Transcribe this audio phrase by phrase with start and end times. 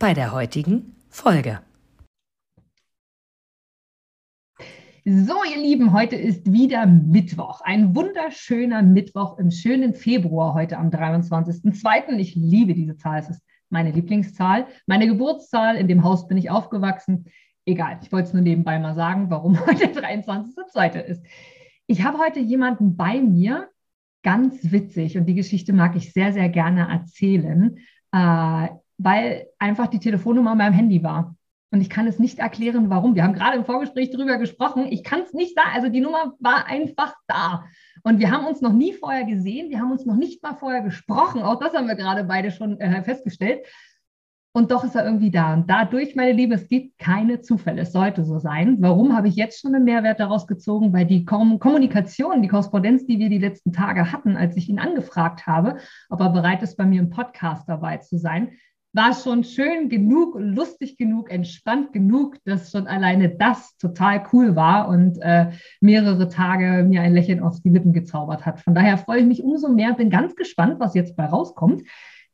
[0.00, 1.60] bei der heutigen Folge.
[5.04, 7.60] So, ihr Lieben, heute ist wieder Mittwoch.
[7.60, 12.16] Ein wunderschöner Mittwoch im schönen Februar, heute am 23.02.
[12.16, 13.20] Ich liebe diese Zahl.
[13.20, 14.68] Es ist meine Lieblingszahl.
[14.86, 15.76] Meine Geburtszahl.
[15.76, 17.26] In dem Haus bin ich aufgewachsen.
[17.66, 21.02] Egal, ich wollte es nur nebenbei mal sagen, warum heute der 23.02.
[21.02, 21.22] ist.
[21.86, 23.68] Ich habe heute jemanden bei mir,
[24.22, 27.76] ganz witzig, und die Geschichte mag ich sehr, sehr gerne erzählen.
[28.12, 28.68] Äh,
[29.02, 31.34] weil einfach die Telefonnummer an meinem Handy war.
[31.72, 33.14] Und ich kann es nicht erklären, warum.
[33.14, 34.86] Wir haben gerade im Vorgespräch darüber gesprochen.
[34.90, 35.70] Ich kann es nicht sagen.
[35.72, 37.64] Also die Nummer war einfach da.
[38.02, 39.70] Und wir haben uns noch nie vorher gesehen.
[39.70, 41.42] Wir haben uns noch nicht mal vorher gesprochen.
[41.42, 43.64] Auch das haben wir gerade beide schon äh, festgestellt.
[44.52, 45.54] Und doch ist er irgendwie da.
[45.54, 47.82] Und dadurch, meine Liebe, es gibt keine Zufälle.
[47.82, 48.78] Es sollte so sein.
[48.80, 50.92] Warum habe ich jetzt schon einen Mehrwert daraus gezogen?
[50.92, 55.46] Weil die Kommunikation, die Korrespondenz, die wir die letzten Tage hatten, als ich ihn angefragt
[55.46, 55.76] habe,
[56.08, 58.50] ob er bereit ist, bei mir im Podcast dabei zu sein,
[58.92, 64.88] war schon schön genug, lustig genug, entspannt genug, dass schon alleine das total cool war
[64.88, 68.60] und äh, mehrere Tage mir ein Lächeln auf die Lippen gezaubert hat.
[68.60, 71.82] Von daher freue ich mich umso mehr, bin ganz gespannt, was jetzt bei rauskommt,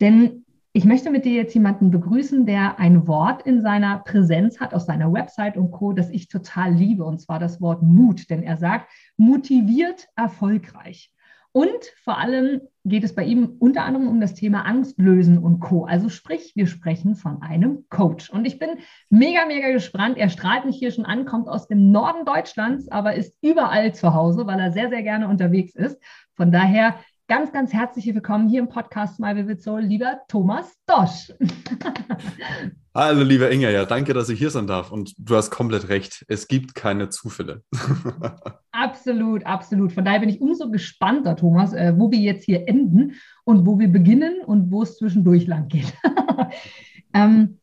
[0.00, 4.74] denn ich möchte mit dir jetzt jemanden begrüßen, der ein Wort in seiner Präsenz hat,
[4.74, 8.42] aus seiner Website und Co., das ich total liebe, und zwar das Wort Mut, denn
[8.42, 11.10] er sagt, motiviert erfolgreich.
[11.56, 15.86] Und vor allem geht es bei ihm unter anderem um das Thema Angstlösen und Co.
[15.86, 18.28] Also sprich, wir sprechen von einem Coach.
[18.28, 18.68] Und ich bin
[19.08, 20.18] mega, mega gespannt.
[20.18, 24.12] Er strahlt mich hier schon an, kommt aus dem Norden Deutschlands, aber ist überall zu
[24.12, 25.98] Hause, weil er sehr, sehr gerne unterwegs ist.
[26.34, 26.96] Von daher
[27.26, 31.32] ganz, ganz herzlich willkommen hier im Podcast My Vivid Soul, lieber Thomas Dosch.
[32.98, 34.90] Hallo, lieber Inga, ja, danke, dass ich hier sein darf.
[34.90, 37.62] Und du hast komplett recht, es gibt keine Zufälle.
[38.72, 39.92] absolut, absolut.
[39.92, 43.12] Von daher bin ich umso gespannter, Thomas, äh, wo wir jetzt hier enden
[43.44, 45.92] und wo wir beginnen und wo es zwischendurch lang geht.
[47.12, 47.58] ähm,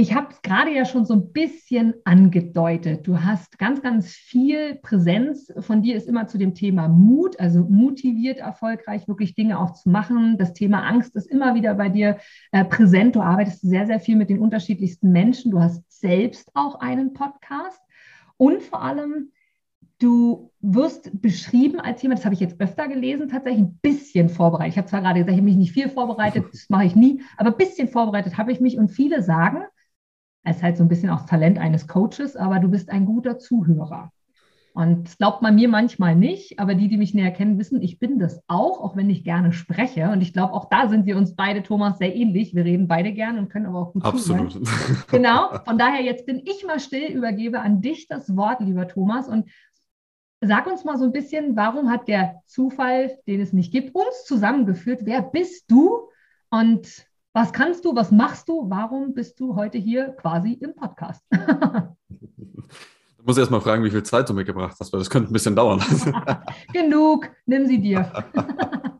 [0.00, 3.06] ich habe es gerade ja schon so ein bisschen angedeutet.
[3.06, 5.52] Du hast ganz, ganz viel Präsenz.
[5.58, 9.90] Von dir ist immer zu dem Thema Mut, also motiviert erfolgreich, wirklich Dinge auch zu
[9.90, 10.38] machen.
[10.38, 12.16] Das Thema Angst ist immer wieder bei dir
[12.50, 13.14] äh, präsent.
[13.14, 15.50] Du arbeitest sehr, sehr viel mit den unterschiedlichsten Menschen.
[15.50, 17.80] Du hast selbst auch einen Podcast.
[18.38, 19.32] Und vor allem,
[19.98, 24.72] du wirst beschrieben als jemand, das habe ich jetzt öfter gelesen, tatsächlich ein bisschen vorbereitet.
[24.72, 27.20] Ich habe zwar gerade gesagt, ich habe mich nicht viel vorbereitet, das mache ich nie,
[27.36, 28.78] aber ein bisschen vorbereitet habe ich mich.
[28.78, 29.64] Und viele sagen,
[30.44, 34.10] ist halt so ein bisschen auch Talent eines Coaches, aber du bist ein guter Zuhörer.
[34.72, 37.98] Und das glaubt man mir manchmal nicht, aber die, die mich näher kennen, wissen, ich
[37.98, 40.10] bin das auch, auch wenn ich gerne spreche.
[40.10, 42.54] Und ich glaube, auch da sind wir uns beide, Thomas, sehr ähnlich.
[42.54, 44.52] Wir reden beide gerne und können aber auch gut Absolut.
[44.52, 45.04] zuhören.
[45.10, 45.58] Genau.
[45.64, 49.28] Von daher, jetzt bin ich mal still, übergebe an dich das Wort, lieber Thomas.
[49.28, 49.50] Und
[50.40, 54.24] sag uns mal so ein bisschen, warum hat der Zufall, den es nicht gibt, uns
[54.24, 55.00] zusammengeführt?
[55.02, 56.08] Wer bist du?
[56.48, 58.68] Und was kannst du, was machst du?
[58.68, 61.22] Warum bist du heute hier quasi im Podcast?
[63.16, 65.34] Du musst erst mal fragen, wie viel Zeit du mitgebracht hast, weil das könnte ein
[65.34, 65.78] bisschen dauern.
[66.72, 68.10] Genug, nimm sie dir.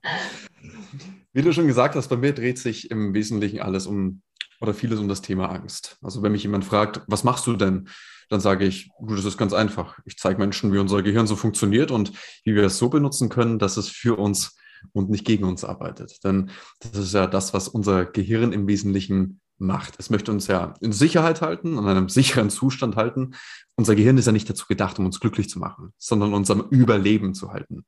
[1.33, 4.21] wie du schon gesagt hast, bei mir dreht sich im Wesentlichen alles um
[4.61, 5.97] oder vieles um das Thema Angst.
[6.03, 7.89] Also wenn mich jemand fragt, was machst du denn?
[8.29, 9.99] Dann sage ich, du, das ist ganz einfach.
[10.05, 12.13] Ich zeige Menschen, wie unser Gehirn so funktioniert und
[12.45, 14.55] wie wir es so benutzen können, dass es für uns
[14.93, 16.23] und nicht gegen uns arbeitet.
[16.25, 19.95] Denn das ist ja das, was unser Gehirn im Wesentlichen macht.
[19.99, 23.35] Es möchte uns ja in Sicherheit halten, in einem sicheren Zustand halten.
[23.77, 26.67] Unser Gehirn ist ja nicht dazu gedacht, um uns glücklich zu machen, sondern uns am
[26.71, 27.85] Überleben zu halten.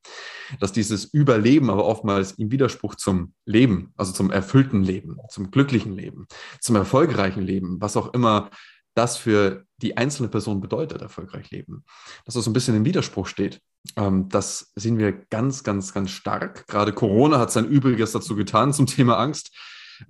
[0.61, 5.95] Dass dieses Überleben aber oftmals im Widerspruch zum Leben, also zum erfüllten Leben, zum glücklichen
[5.95, 6.27] Leben,
[6.61, 8.51] zum erfolgreichen Leben, was auch immer
[8.95, 11.85] das für die einzelne Person bedeutet, erfolgreich leben,
[12.27, 13.63] dass das so ein bisschen im Widerspruch steht.
[13.97, 16.67] Ähm, das sehen wir ganz, ganz, ganz stark.
[16.67, 19.51] Gerade Corona hat sein Übriges dazu getan zum Thema Angst.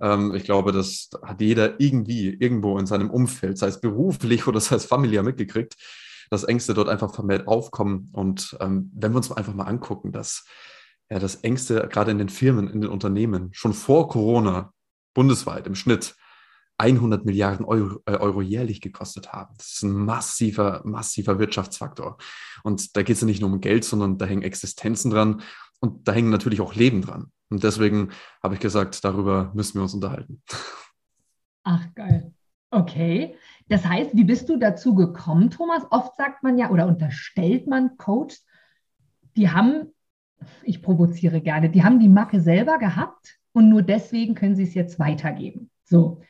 [0.01, 4.59] Ähm, ich glaube, das hat jeder irgendwie irgendwo in seinem Umfeld, sei es beruflich oder
[4.59, 5.75] sei es familiär mitgekriegt,
[6.29, 8.09] dass Ängste dort einfach vermehrt aufkommen.
[8.13, 10.45] Und ähm, wenn wir uns einfach mal angucken, dass
[11.09, 14.73] ja, das Ängste gerade in den Firmen, in den Unternehmen schon vor Corona
[15.13, 16.15] bundesweit im Schnitt
[16.77, 19.53] 100 Milliarden Euro, äh, Euro, jährlich gekostet haben.
[19.57, 22.17] Das ist ein massiver, massiver Wirtschaftsfaktor.
[22.63, 25.41] Und da geht es ja nicht nur um Geld, sondern da hängen Existenzen dran
[25.79, 27.31] und da hängen natürlich auch Leben dran.
[27.49, 28.09] Und deswegen
[28.41, 30.41] habe ich gesagt, darüber müssen wir uns unterhalten.
[31.63, 32.33] Ach, geil.
[32.71, 33.35] Okay.
[33.69, 35.83] Das heißt, wie bist du dazu gekommen, Thomas?
[35.91, 38.45] Oft sagt man ja oder unterstellt man Coaches,
[39.37, 39.93] die haben,
[40.63, 44.73] ich provoziere gerne, die haben die Macke selber gehabt und nur deswegen können sie es
[44.73, 45.69] jetzt weitergeben.
[45.83, 46.21] So.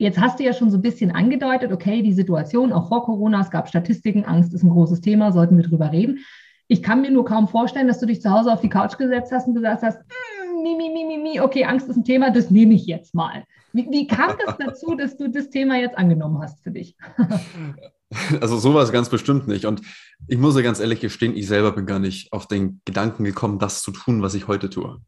[0.00, 3.42] Jetzt hast du ja schon so ein bisschen angedeutet, okay, die Situation auch vor Corona,
[3.42, 6.20] es gab Statistiken, Angst ist ein großes Thema, sollten wir drüber reden.
[6.68, 9.30] Ich kann mir nur kaum vorstellen, dass du dich zu Hause auf die Couch gesetzt
[9.30, 12.30] hast und gesagt hast, mm, mi, mi, mi, mi, mi, okay, Angst ist ein Thema,
[12.30, 13.44] das nehme ich jetzt mal.
[13.74, 16.96] Wie, wie kam das dazu, dass du das Thema jetzt angenommen hast für dich?
[18.40, 19.66] Also sowas ganz bestimmt nicht.
[19.66, 19.82] Und
[20.26, 23.58] ich muss ja ganz ehrlich gestehen, ich selber bin gar nicht auf den Gedanken gekommen,
[23.58, 25.00] das zu tun, was ich heute tue.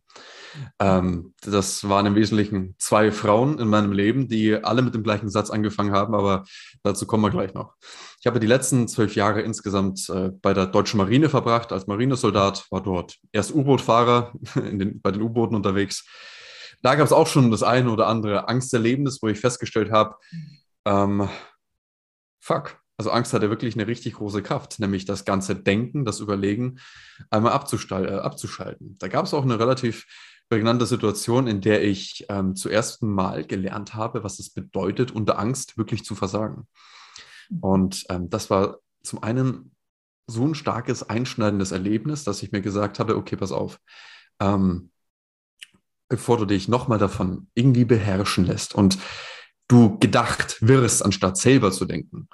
[0.79, 5.31] Ähm, das waren im Wesentlichen zwei Frauen in meinem Leben, die alle mit dem gleichen
[5.31, 6.45] Satz angefangen haben, aber
[6.83, 7.75] dazu kommen wir gleich noch.
[8.21, 12.67] Ich habe die letzten zwölf Jahre insgesamt äh, bei der Deutschen Marine verbracht als Marinesoldat,
[12.71, 16.07] war dort erst U-Boot-Fahrer bei den U-Booten unterwegs.
[16.83, 20.17] Da gab es auch schon das eine oder andere Angsterlebnis, wo ich festgestellt habe,
[20.85, 21.29] ähm,
[22.41, 26.21] fuck, also Angst hat ja wirklich eine richtig große Kraft, nämlich das ganze Denken, das
[26.21, 26.79] Überlegen
[27.31, 28.97] einmal äh, abzuschalten.
[28.99, 30.07] Da gab es auch eine relativ
[30.49, 35.39] prägnante Situation, in der ich ähm, zum ersten Mal gelernt habe, was es bedeutet, unter
[35.39, 36.69] Angst wirklich zu versagen.
[37.61, 39.75] Und ähm, das war zum einen
[40.27, 43.81] so ein starkes, einschneidendes Erlebnis, dass ich mir gesagt habe, okay, pass auf,
[44.41, 44.91] ähm,
[46.09, 48.99] bevor du dich nochmal davon irgendwie beherrschen lässt und
[49.69, 52.29] du gedacht wirst, anstatt selber zu denken,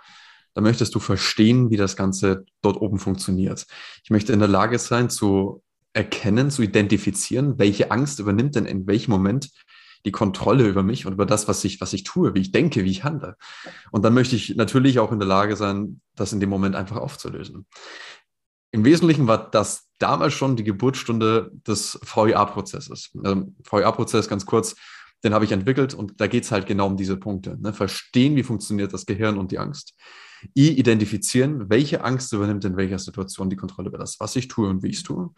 [0.59, 3.65] dann möchtest du verstehen, wie das Ganze dort oben funktioniert.
[4.03, 5.63] Ich möchte in der Lage sein, zu
[5.93, 9.51] erkennen, zu identifizieren, welche Angst übernimmt denn in welchem Moment
[10.05, 12.83] die Kontrolle über mich und über das, was ich, was ich tue, wie ich denke,
[12.83, 13.37] wie ich handle.
[13.93, 16.97] Und dann möchte ich natürlich auch in der Lage sein, das in dem Moment einfach
[16.97, 17.65] aufzulösen.
[18.73, 23.13] Im Wesentlichen war das damals schon die Geburtsstunde des VIA-Prozesses.
[23.25, 24.75] Ähm, VIA-Prozess, ganz kurz,
[25.23, 27.57] den habe ich entwickelt und da geht es halt genau um diese Punkte.
[27.61, 27.73] Ne?
[27.73, 29.95] Verstehen, wie funktioniert das Gehirn und die Angst.
[30.57, 34.69] I, identifizieren, welche Angst übernimmt in welcher Situation die Kontrolle über das, was ich tue
[34.69, 35.31] und wie ich es tue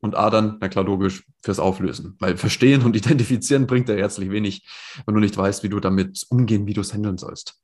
[0.00, 2.16] und A dann, na klar, logisch, fürs Auflösen.
[2.18, 4.66] Weil verstehen und identifizieren bringt ja herzlich wenig,
[5.04, 7.60] wenn du nicht weißt, wie du damit umgehen, wie du es handeln sollst.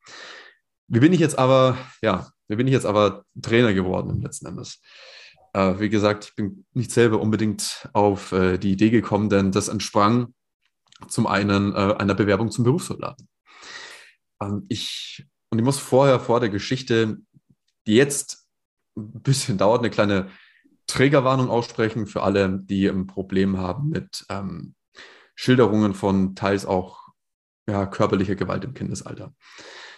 [0.89, 4.47] Wie bin ich jetzt aber, ja, wie bin ich jetzt aber Trainer geworden im letzten
[4.47, 4.81] Endes?
[5.53, 9.69] Äh, wie gesagt, ich bin nicht selber unbedingt auf äh, die Idee gekommen, denn das
[9.69, 10.35] entsprang
[11.09, 13.29] zum einen äh, einer Bewerbung zum Berufssoldaten.
[14.41, 17.19] Ähm, ich, und ich muss vorher vor der Geschichte,
[17.87, 18.49] die jetzt
[18.97, 20.31] ein bisschen dauert, eine kleine
[20.87, 24.75] Trägerwarnung aussprechen für alle, die ein Problem haben mit ähm,
[25.35, 27.01] Schilderungen von teils auch
[27.69, 29.35] ja, körperlicher Gewalt im Kindesalter.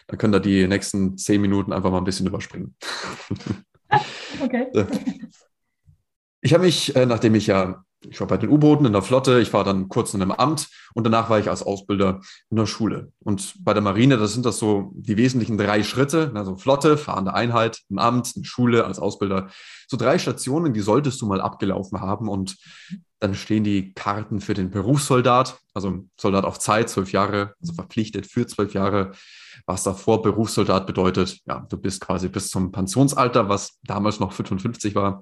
[0.08, 2.74] Da könnt ihr die nächsten zehn Minuten einfach mal ein bisschen überspringen.
[4.42, 4.66] okay.
[6.40, 9.40] Ich habe mich, äh, nachdem ich ja ich war bei den U-Booten in der Flotte,
[9.40, 12.20] ich war dann kurz in einem Amt und danach war ich als Ausbilder
[12.50, 13.12] in der Schule.
[13.20, 17.34] Und bei der Marine, das sind das so die wesentlichen drei Schritte, also Flotte, fahrende
[17.34, 19.48] Einheit, ein Amt, eine Schule als Ausbilder.
[19.88, 22.56] So drei Stationen, die solltest du mal abgelaufen haben und
[23.20, 28.26] dann stehen die Karten für den Berufssoldat, also Soldat auf Zeit, zwölf Jahre, also verpflichtet
[28.26, 29.12] für zwölf Jahre.
[29.66, 34.94] Was davor Berufssoldat bedeutet, ja, du bist quasi bis zum Pensionsalter, was damals noch 55
[34.94, 35.20] war,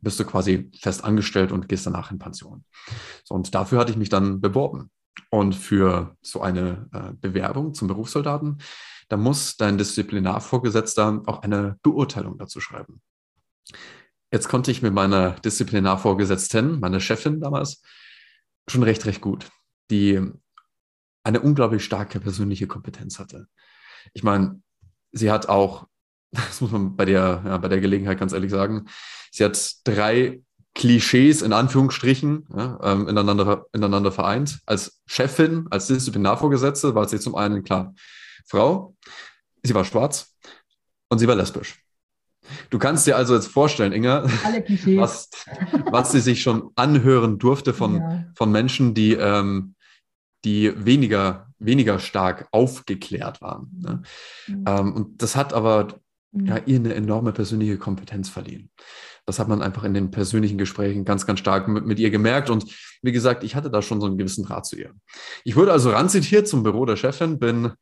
[0.00, 2.64] bist du quasi fest angestellt und gehst danach in Pension.
[3.24, 4.90] So, und dafür hatte ich mich dann beworben.
[5.30, 8.58] Und für so eine äh, Bewerbung zum Berufssoldaten,
[9.08, 13.02] da muss dein Disziplinarvorgesetzter auch eine Beurteilung dazu schreiben.
[14.30, 17.82] Jetzt konnte ich mit meiner Disziplinarvorgesetzten, meiner Chefin damals,
[18.68, 19.50] schon recht, recht gut,
[19.90, 20.20] die
[21.24, 23.48] eine unglaublich starke persönliche Kompetenz hatte.
[24.14, 24.62] Ich meine,
[25.12, 25.86] sie hat auch
[26.32, 28.86] das muss man bei der, ja, bei der Gelegenheit ganz ehrlich sagen.
[29.32, 30.42] Sie hat drei
[30.74, 34.60] Klischees in Anführungsstrichen ja, ähm, ineinander, ineinander vereint.
[34.66, 37.94] Als Chefin, als Disziplinarvorgesetzte war sie zum einen klar
[38.46, 38.94] Frau,
[39.62, 40.34] sie war schwarz
[41.08, 41.82] und sie war lesbisch.
[42.70, 44.24] Du kannst dir also jetzt vorstellen, Inga,
[44.96, 45.30] was,
[45.90, 48.24] was sie sich schon anhören durfte von, ja.
[48.34, 49.74] von Menschen, die, ähm,
[50.44, 53.70] die weniger, weniger stark aufgeklärt waren.
[53.80, 54.02] Ne?
[54.48, 54.64] Mhm.
[54.66, 56.00] Ähm, und das hat aber
[56.32, 56.62] ja, mhm.
[56.66, 58.70] ihr eine enorme persönliche Kompetenz verliehen.
[59.26, 62.50] Das hat man einfach in den persönlichen Gesprächen ganz, ganz stark mit, mit, ihr gemerkt.
[62.50, 62.66] Und
[63.02, 64.92] wie gesagt, ich hatte da schon so einen gewissen Draht zu ihr.
[65.44, 67.72] Ich wurde also ranzitiert zum Büro der Chefin, bin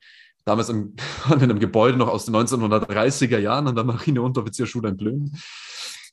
[0.44, 5.32] damals in, in einem Gebäude noch aus den 1930er Jahren an der Marineunteroffizierschule in Blömen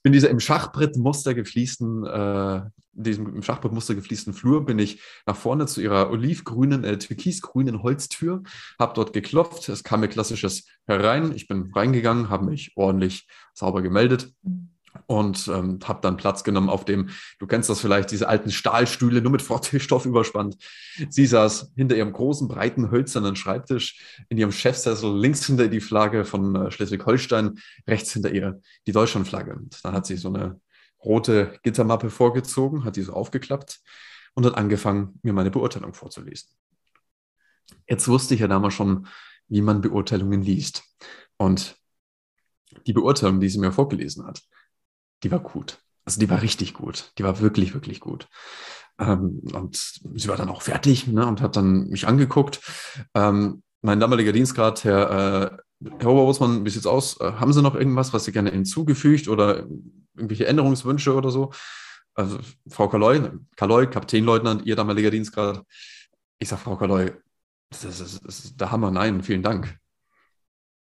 [0.03, 2.62] bin dieser im Schachbrettmuster gefließten, äh,
[2.93, 8.43] diesem im Schachbrettmuster gefließten Flur, bin ich nach vorne zu ihrer olivgrünen, äh, türkisgrünen Holztür,
[8.79, 9.67] habe dort geklopft.
[9.67, 11.34] Es kam mir klassisches herein.
[11.36, 14.31] Ich bin reingegangen, habe mich ordentlich sauber gemeldet.
[15.07, 17.09] Und ähm, habe dann Platz genommen auf dem,
[17.39, 20.57] du kennst das vielleicht, diese alten Stahlstühle, nur mit Vortischstoff überspannt.
[21.09, 23.99] Sie saß hinter ihrem großen, breiten, hölzernen Schreibtisch
[24.29, 29.55] in ihrem Chefsessel, links hinter die Flagge von äh, Schleswig-Holstein, rechts hinter ihr die Deutschlandflagge.
[29.55, 30.59] Und dann hat sie so eine
[31.03, 33.79] rote Gittermappe vorgezogen, hat die so aufgeklappt
[34.33, 36.49] und hat angefangen, mir meine Beurteilung vorzulesen.
[37.87, 39.07] Jetzt wusste ich ja damals schon,
[39.47, 40.83] wie man Beurteilungen liest.
[41.37, 41.77] Und
[42.85, 44.43] die Beurteilung, die sie mir vorgelesen hat,
[45.24, 45.79] die war gut.
[46.05, 47.12] Also die war richtig gut.
[47.17, 48.27] Die war wirklich, wirklich gut.
[49.00, 52.62] Ähm, und sie war dann auch fertig ne, und hat dann mich angeguckt.
[53.13, 55.57] Ähm, mein damaliger Dienstgrad, Herr, äh,
[56.00, 57.19] Herr Oberwurzmann, wie sieht's aus?
[57.19, 59.67] Äh, haben Sie noch irgendwas, was Sie gerne hinzugefügt oder
[60.15, 61.51] irgendwelche Änderungswünsche oder so?
[62.15, 65.63] Also Frau Kaloy, Kaloy, Kapitänleutnant, Ihr damaliger Dienstgrad.
[66.39, 67.12] Ich sage, Frau Kaloy,
[67.69, 69.77] das ist, das ist der Hammer, nein, vielen Dank.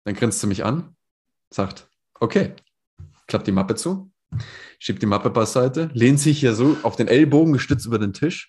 [0.05, 0.97] Dann grinst sie mich an,
[1.51, 1.91] sagt,
[2.21, 2.55] okay,
[3.27, 4.11] klappt die Mappe zu,
[4.79, 8.49] schiebt die Mappe beiseite, lehnt sich hier so auf den Ellbogen gestützt über den Tisch,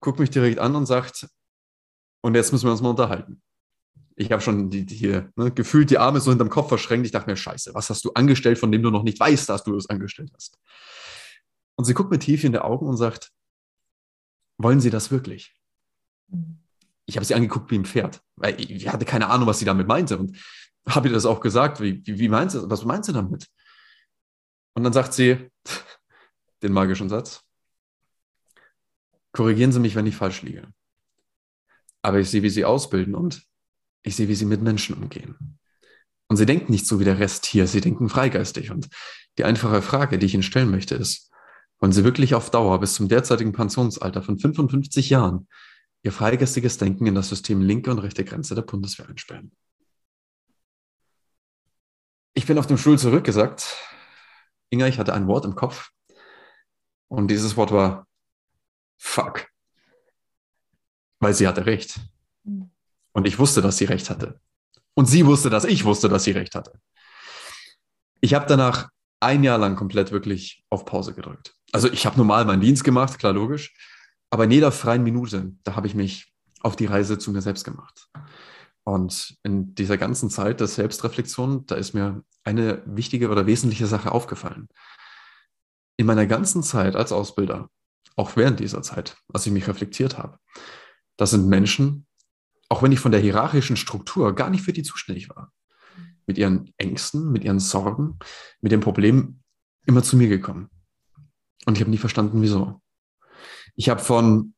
[0.00, 1.28] guckt mich direkt an und sagt,
[2.22, 3.42] und jetzt müssen wir uns mal unterhalten.
[4.14, 7.06] Ich habe schon die, die hier ne, gefühlt die Arme so hinterm Kopf verschränkt.
[7.06, 9.64] Ich dachte mir, scheiße, was hast du angestellt, von dem du noch nicht weißt, dass
[9.64, 10.58] du es angestellt hast?
[11.76, 13.32] Und sie guckt mir tief in die Augen und sagt,
[14.58, 15.56] wollen Sie das wirklich?
[17.06, 19.88] Ich habe sie angeguckt wie ein Pferd, weil ich hatte keine Ahnung, was sie damit
[19.88, 20.18] meinte.
[20.18, 20.38] Und
[20.88, 23.48] habe ihr das auch gesagt, wie, wie, wie meinst du, was meinst du damit?
[24.74, 25.50] Und dann sagt sie
[26.62, 27.42] den magischen Satz,
[29.32, 30.68] korrigieren Sie mich, wenn ich falsch liege.
[32.02, 33.42] Aber ich sehe, wie Sie ausbilden und
[34.02, 35.58] ich sehe, wie Sie mit Menschen umgehen.
[36.28, 38.70] Und Sie denken nicht so wie der Rest hier, Sie denken freigeistig.
[38.70, 38.88] Und
[39.38, 41.30] die einfache Frage, die ich Ihnen stellen möchte, ist,
[41.78, 45.48] wollen Sie wirklich auf Dauer bis zum derzeitigen Pensionsalter von 55 Jahren
[46.04, 49.52] Ihr freigeistiges Denken in das System linke und rechte Grenze der Bundeswehr einsperren?
[52.34, 53.76] Ich bin auf dem Stuhl zurückgesagt,
[54.72, 55.90] Inga, ich hatte ein Wort im Kopf
[57.08, 58.06] und dieses Wort war
[58.96, 59.46] fuck.
[61.20, 62.00] Weil sie hatte recht.
[62.44, 62.70] Hm.
[63.12, 64.40] Und ich wusste, dass sie recht hatte.
[64.94, 66.80] Und sie wusste, dass ich wusste, dass sie recht hatte.
[68.22, 68.88] Ich habe danach
[69.20, 71.54] ein Jahr lang komplett wirklich auf Pause gedrückt.
[71.72, 73.74] Also ich habe normal meinen Dienst gemacht, klar logisch,
[74.30, 77.64] aber in jeder freien Minute, da habe ich mich auf die Reise zu mir selbst
[77.64, 78.08] gemacht.
[78.84, 84.10] Und in dieser ganzen Zeit der Selbstreflexion, da ist mir eine wichtige oder wesentliche Sache
[84.10, 84.68] aufgefallen.
[85.96, 87.70] In meiner ganzen Zeit als Ausbilder,
[88.16, 90.38] auch während dieser Zeit, als ich mich reflektiert habe,
[91.16, 92.06] das sind Menschen,
[92.68, 95.52] auch wenn ich von der hierarchischen Struktur gar nicht für die zuständig war,
[96.26, 98.18] mit ihren Ängsten, mit ihren Sorgen,
[98.60, 99.42] mit dem Problem
[99.86, 100.70] immer zu mir gekommen.
[101.66, 102.80] Und ich habe nie verstanden, wieso.
[103.76, 104.54] Ich habe von,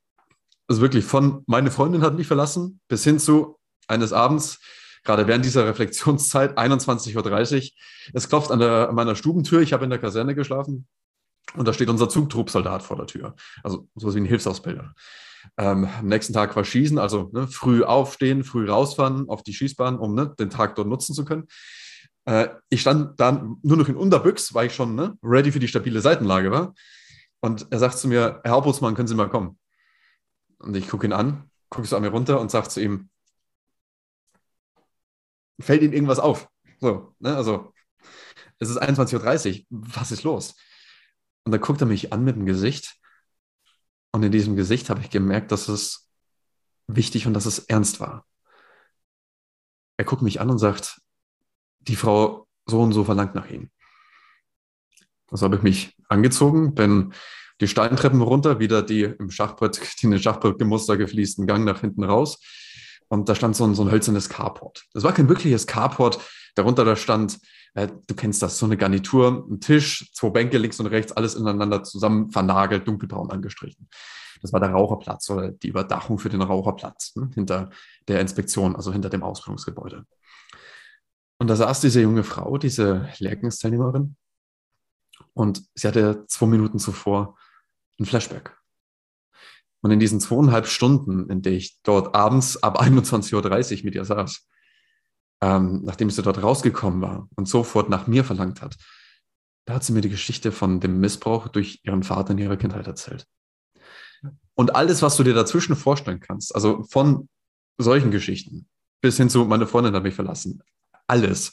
[0.68, 4.60] also wirklich von, meine Freundin hat mich verlassen, bis hin zu, eines Abends,
[5.04, 7.70] gerade während dieser Reflexionszeit, 21.30 Uhr,
[8.12, 10.86] es klopft an, der, an meiner Stubentür, ich habe in der Kaserne geschlafen
[11.56, 14.94] und da steht unser Zugtruppsoldat vor der Tür, also sowas wie ein Hilfsausbilder.
[15.58, 19.98] Ähm, am nächsten Tag war Schießen, also ne, früh aufstehen, früh rausfahren auf die Schießbahn,
[19.98, 21.46] um ne, den Tag dort nutzen zu können.
[22.24, 25.68] Äh, ich stand dann nur noch in Unterbüchs, weil ich schon ne, ready für die
[25.68, 26.74] stabile Seitenlage war.
[27.40, 29.58] Und er sagt zu mir, Herr Hauptbootsmann, können Sie mal kommen?
[30.58, 33.10] Und ich gucke ihn an, gucke so an mir runter und sage zu ihm,
[35.60, 36.48] fällt Ihnen irgendwas auf?
[36.80, 37.36] So, ne?
[37.36, 37.72] Also,
[38.58, 40.54] es ist 21.30 Uhr, was ist los?
[41.44, 42.96] Und dann guckt er mich an mit dem Gesicht.
[44.12, 46.08] Und in diesem Gesicht habe ich gemerkt, dass es
[46.86, 48.26] wichtig und dass es ernst war.
[49.96, 51.00] Er guckt mich an und sagt,
[51.80, 53.70] die Frau so und so verlangt nach Ihnen.
[55.30, 57.12] Also habe ich mich angezogen, bin
[57.60, 62.04] die Steintreppen runter, wieder die im Schachbrett, die in den Schachbrettgemuster gefließten Gang nach hinten
[62.04, 62.40] raus
[63.08, 64.84] und da stand so ein, so ein hölzernes Carport.
[64.92, 66.18] Das war kein wirkliches Carport.
[66.54, 67.38] Darunter da stand,
[67.74, 71.34] äh, du kennst das, so eine Garnitur, ein Tisch, zwei Bänke links und rechts, alles
[71.34, 73.88] ineinander zusammen vernagelt, dunkelbraun angestrichen.
[74.42, 77.70] Das war der Raucherplatz oder die Überdachung für den Raucherplatz ne, hinter
[78.08, 80.04] der Inspektion, also hinter dem Ausbildungsgebäude.
[81.38, 84.16] Und da saß diese junge Frau, diese Lehrgangsteilnehmerin,
[85.32, 87.36] und sie hatte zwei Minuten zuvor
[87.98, 88.56] ein Flashback.
[89.84, 93.34] Und in diesen zweieinhalb Stunden, in der ich dort abends ab 21.30
[93.80, 94.48] Uhr mit ihr saß,
[95.42, 98.78] ähm, nachdem sie dort rausgekommen war und sofort nach mir verlangt hat,
[99.66, 102.86] da hat sie mir die Geschichte von dem Missbrauch durch ihren Vater in ihrer Kindheit
[102.86, 103.26] erzählt.
[104.54, 107.28] Und alles, was du dir dazwischen vorstellen kannst, also von
[107.76, 108.66] solchen Geschichten
[109.02, 110.62] bis hin zu, meine Freundin hat mich verlassen,
[111.06, 111.52] alles,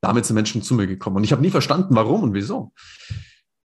[0.00, 1.18] damit sind Menschen zu mir gekommen.
[1.18, 2.72] Und ich habe nie verstanden, warum und wieso.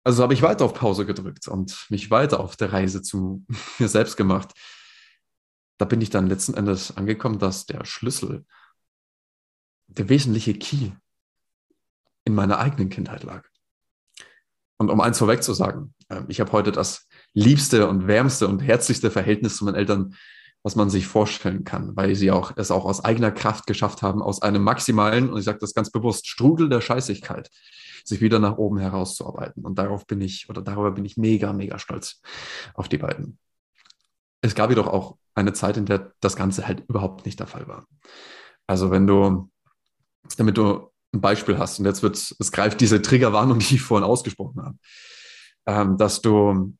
[0.07, 3.45] Also habe ich weiter auf Pause gedrückt und mich weiter auf der Reise zu
[3.77, 4.53] mir selbst gemacht.
[5.77, 8.45] Da bin ich dann letzten Endes angekommen, dass der Schlüssel,
[9.87, 10.91] der wesentliche Key
[12.23, 13.49] in meiner eigenen Kindheit lag.
[14.77, 18.59] Und um eins vorweg zu sagen, ähm, ich habe heute das liebste und wärmste und
[18.59, 20.15] herzlichste Verhältnis zu meinen Eltern,
[20.63, 24.21] was man sich vorstellen kann, weil sie auch es auch aus eigener Kraft geschafft haben,
[24.21, 27.49] aus einem maximalen, und ich sage das ganz bewusst, Strudel der Scheißigkeit,
[28.07, 29.65] sich wieder nach oben herauszuarbeiten.
[29.65, 32.21] Und darauf bin ich, oder darüber bin ich mega, mega stolz
[32.73, 33.37] auf die beiden.
[34.41, 37.67] Es gab jedoch auch eine Zeit, in der das Ganze halt überhaupt nicht der Fall
[37.67, 37.85] war.
[38.65, 39.51] Also wenn du,
[40.37, 44.07] damit du ein Beispiel hast, und jetzt wird, es greift diese Triggerwarnung, die ich vorhin
[44.07, 44.77] ausgesprochen habe,
[45.65, 46.75] ähm, dass du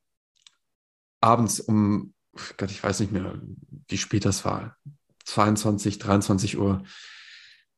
[1.20, 2.14] abends um,
[2.56, 3.40] Gott, ich weiß nicht mehr,
[3.88, 4.76] wie spät das war,
[5.24, 6.82] 22, 23 Uhr,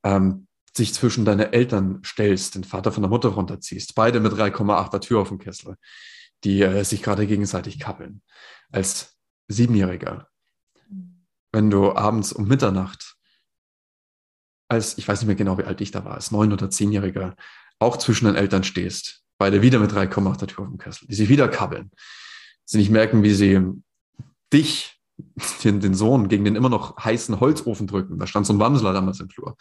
[0.05, 0.47] ähm,
[0.77, 5.21] sich zwischen deine Eltern stellst, den Vater von der Mutter runterziehst, beide mit 3,8er Tür
[5.21, 5.77] auf dem Kessel,
[6.45, 8.23] die äh, sich gerade gegenseitig kappeln.
[8.71, 9.17] Als
[9.49, 10.29] Siebenjähriger,
[11.53, 13.17] wenn du abends um Mitternacht,
[14.69, 17.35] als ich weiß nicht mehr genau, wie alt ich da war, als Neun- oder Zehnjähriger,
[17.81, 21.29] auch zwischen den Eltern stehst, beide wieder mit 3,8er Tür auf dem Kessel, die sich
[21.29, 21.91] wieder kabbeln,
[22.65, 23.61] sie nicht merken, wie sie
[24.53, 25.00] dich,
[25.65, 28.19] den, den Sohn, gegen den immer noch heißen Holzofen drücken.
[28.19, 29.57] Da stand so ein Wamsler damals im Flur,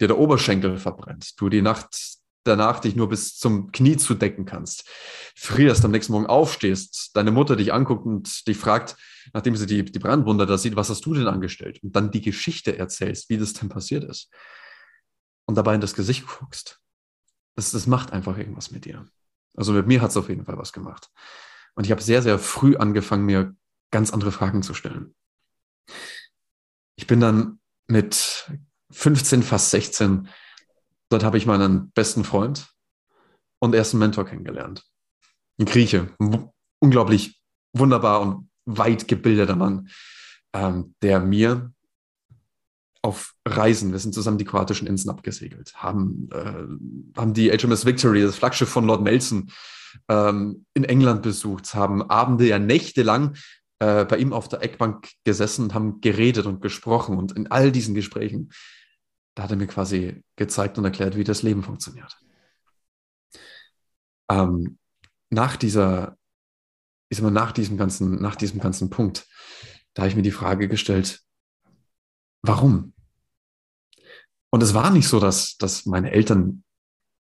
[0.00, 1.40] der der Oberschenkel verbrennt.
[1.40, 4.88] Du die Nacht danach dich nur bis zum Knie zudecken kannst,
[5.36, 8.96] frierst, am nächsten Morgen aufstehst, deine Mutter dich anguckt und dich fragt,
[9.32, 11.82] nachdem sie die, die Brandwunde da sieht, was hast du denn angestellt?
[11.82, 14.30] Und dann die Geschichte erzählst, wie das denn passiert ist.
[15.46, 16.80] Und dabei in das Gesicht guckst.
[17.54, 19.06] Das, das macht einfach irgendwas mit dir.
[19.56, 21.10] Also mit mir hat es auf jeden Fall was gemacht.
[21.74, 23.54] Und ich habe sehr, sehr früh angefangen, mir
[23.90, 25.14] ganz andere Fragen zu stellen.
[26.96, 28.50] Ich bin dann mit
[28.90, 30.28] 15, fast 16,
[31.08, 32.68] dort habe ich meinen besten Freund
[33.60, 34.84] und ersten Mentor kennengelernt.
[35.58, 36.14] Ein Grieche,
[36.78, 37.40] unglaublich
[37.72, 39.88] wunderbar und weit gebildeter Mann,
[40.52, 41.72] ähm, der mir
[43.02, 48.22] auf Reisen, wir sind zusammen die kroatischen Inseln abgesegelt, haben, äh, haben die HMS Victory,
[48.22, 49.50] das Flaggschiff von Lord Nelson,
[50.08, 53.36] ähm, in England besucht, haben Abende, ja Nächte lang
[53.80, 57.16] äh, bei ihm auf der Eckbank gesessen und haben geredet und gesprochen.
[57.16, 58.50] Und in all diesen Gesprächen,
[59.34, 62.18] da hat er mir quasi gezeigt und erklärt, wie das Leben funktioniert.
[64.30, 64.78] Ähm,
[65.30, 66.16] nach dieser,
[67.08, 69.26] ich sag mal, nach diesem ganzen, nach diesem ganzen Punkt,
[69.94, 71.20] da habe ich mir die Frage gestellt,
[72.42, 72.94] warum?
[74.50, 76.64] Und es war nicht so, dass, dass meine Eltern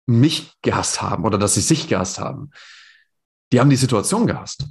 [0.07, 2.51] mich gehasst haben oder dass sie sich gehasst haben.
[3.51, 4.65] Die haben die Situation gehasst.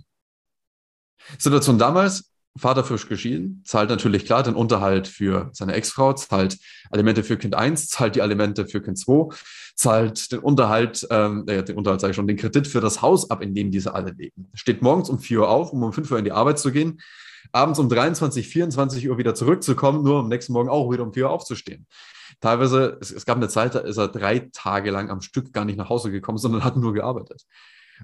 [1.39, 6.59] Situation damals, Vater frisch geschieden, zahlt natürlich klar den Unterhalt für seine Ex-Frau, zahlt
[6.91, 9.35] Alimente für Kind 1, zahlt die Alimente für Kind 2,
[9.77, 13.41] zahlt den Unterhalt, äh, den Unterhalt sage ich schon, den Kredit für das Haus ab,
[13.43, 14.51] in dem diese alle leben.
[14.55, 17.01] Steht morgens um 4 Uhr auf, um um 5 Uhr in die Arbeit zu gehen,
[17.53, 21.27] abends um 23, 24 Uhr wieder zurückzukommen, nur am nächsten Morgen auch wieder um 4
[21.27, 21.87] Uhr aufzustehen.
[22.41, 25.65] Teilweise, es, es gab eine Zeit, da ist er drei Tage lang am Stück gar
[25.65, 27.45] nicht nach Hause gekommen, sondern hat nur gearbeitet.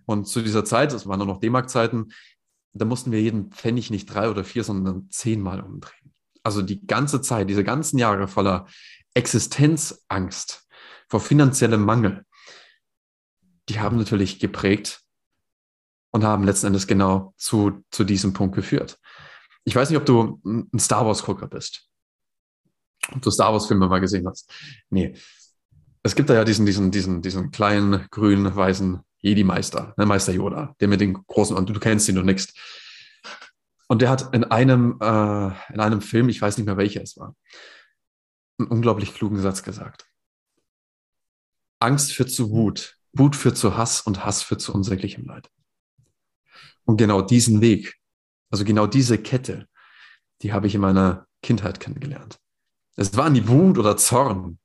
[0.04, 2.12] Und zu dieser Zeit, es waren nur noch D-Mark-Zeiten,
[2.78, 6.14] da mussten wir jeden Pfennig nicht drei oder vier, sondern zehnmal umdrehen.
[6.42, 8.66] Also die ganze Zeit, diese ganzen Jahre voller
[9.14, 10.68] Existenzangst
[11.08, 12.24] vor finanziellem Mangel,
[13.68, 15.02] die haben natürlich geprägt
[16.12, 18.98] und haben letzten Endes genau zu, zu diesem Punkt geführt.
[19.64, 21.88] Ich weiß nicht, ob du ein Star Wars-Gucker bist.
[23.12, 24.52] Ob du Star Wars-Filme mal gesehen hast.
[24.90, 25.16] Nee.
[26.02, 30.74] Es gibt da ja diesen, diesen, diesen, diesen kleinen, grünen, weißen Jedi-Meister, ne, Meister Yoda,
[30.80, 32.54] der mit den großen, und du kennst ihn noch nichts.
[33.88, 37.16] Und der hat in einem, äh, in einem Film, ich weiß nicht mehr welcher es
[37.16, 37.36] war,
[38.58, 40.08] einen unglaublich klugen Satz gesagt.
[41.80, 45.50] Angst führt zu Wut, Wut führt zu Hass und Hass führt zu unsäglichem Leid.
[46.84, 47.96] Und genau diesen Weg,
[48.50, 49.68] also genau diese Kette,
[50.42, 52.38] die habe ich in meiner Kindheit kennengelernt.
[52.96, 54.58] Es war nie Wut oder Zorn.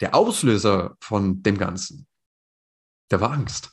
[0.00, 2.06] Der Auslöser von dem Ganzen,
[3.10, 3.70] der war Angst.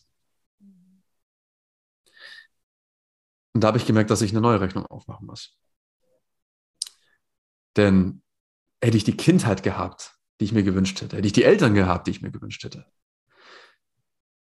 [3.53, 5.57] Und da habe ich gemerkt, dass ich eine neue Rechnung aufmachen muss.
[7.75, 8.21] Denn
[8.81, 12.07] hätte ich die Kindheit gehabt, die ich mir gewünscht hätte, hätte ich die Eltern gehabt,
[12.07, 12.85] die ich mir gewünscht hätte,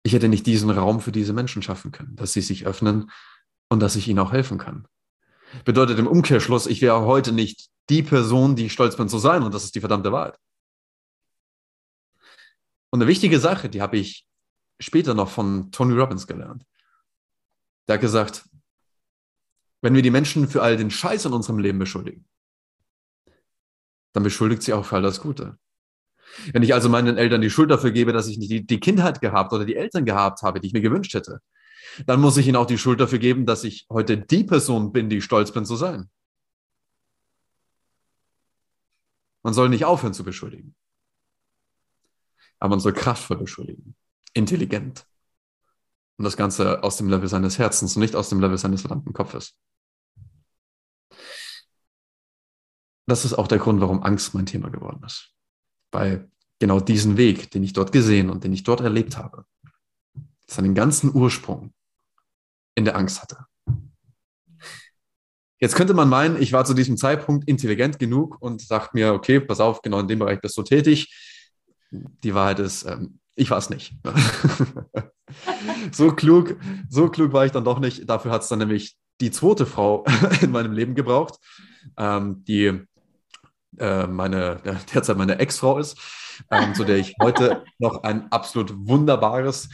[0.07, 3.11] ich hätte nicht diesen Raum für diese Menschen schaffen können, dass sie sich öffnen
[3.69, 4.87] und dass ich ihnen auch helfen kann.
[5.65, 9.43] Bedeutet im Umkehrschluss, ich wäre heute nicht die Person, die ich stolz bin zu sein
[9.43, 10.39] und das ist die verdammte Wahrheit.
[12.91, 14.27] Und eine wichtige Sache, die habe ich
[14.79, 16.65] später noch von Tony Robbins gelernt.
[17.89, 18.49] Der hat gesagt,
[19.83, 22.27] wenn wir die Menschen für all den Scheiß in unserem Leben beschuldigen,
[24.13, 25.59] dann beschuldigt sie auch für all das Gute.
[26.53, 29.53] Wenn ich also meinen Eltern die Schuld dafür gebe, dass ich nicht die, Kindheit gehabt
[29.53, 31.41] oder die Eltern gehabt habe, die ich mir gewünscht hätte,
[32.07, 35.09] dann muss ich ihnen auch die Schuld dafür geben, dass ich heute die Person bin,
[35.09, 36.11] die ich stolz bin zu sein.
[39.43, 40.75] Man soll nicht aufhören zu beschuldigen.
[42.59, 43.95] Aber man soll kraftvoll beschuldigen.
[44.35, 45.07] Intelligent.
[46.19, 49.13] Und das Ganze aus dem Level seines Herzens und nicht aus dem Level seines verdammten
[49.13, 49.57] Kopfes.
[53.07, 55.33] Das ist auch der Grund, warum Angst mein Thema geworden ist.
[55.93, 59.45] Weil genau diesen Weg, den ich dort gesehen und den ich dort erlebt habe,
[60.47, 61.73] seinen ganzen Ursprung
[62.75, 63.47] in der Angst hatte.
[65.59, 69.41] Jetzt könnte man meinen, ich war zu diesem Zeitpunkt intelligent genug und sagt mir, okay,
[69.41, 71.15] pass auf, genau in dem Bereich bist du tätig.
[71.91, 73.95] Die Wahrheit ist, ähm, ich war es nicht.
[75.93, 76.57] so klug,
[76.89, 78.09] so klug war ich dann doch nicht.
[78.09, 80.05] Dafür hat es dann nämlich die zweite Frau
[80.41, 81.39] in meinem Leben gebraucht,
[81.97, 82.83] ähm, die
[83.79, 84.61] äh, meine,
[84.95, 85.99] derzeit meine Ex-Frau ist,
[86.51, 89.69] ähm, zu der ich heute noch ein absolut wunderbares,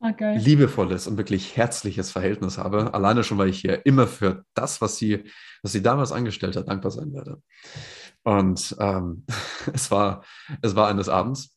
[0.00, 0.36] okay.
[0.36, 2.94] Ah, liebevolles und wirklich herzliches Verhältnis habe.
[2.94, 5.24] Alleine schon, weil ich hier immer für das, was sie,
[5.62, 7.42] was sie damals angestellt hat, dankbar sein werde.
[8.22, 9.24] Und ähm,
[9.72, 10.24] es, war,
[10.62, 11.56] es war eines Abends.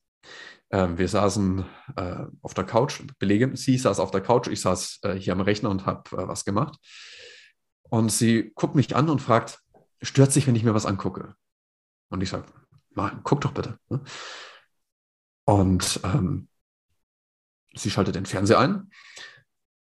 [0.71, 1.65] Ähm, wir saßen
[1.97, 5.41] äh, auf der Couch, belege, sie saß auf der Couch, ich saß äh, hier am
[5.41, 6.77] Rechner und habe äh, was gemacht.
[7.83, 9.59] Und sie guckt mich an und fragt,
[10.01, 11.35] stört sich, wenn ich mir was angucke?
[12.09, 12.45] Und ich sage,
[12.91, 13.77] nein, guck doch bitte.
[13.89, 14.01] Ne?
[15.45, 16.47] Und ähm,
[17.75, 18.91] sie schaltet den Fernseher ein,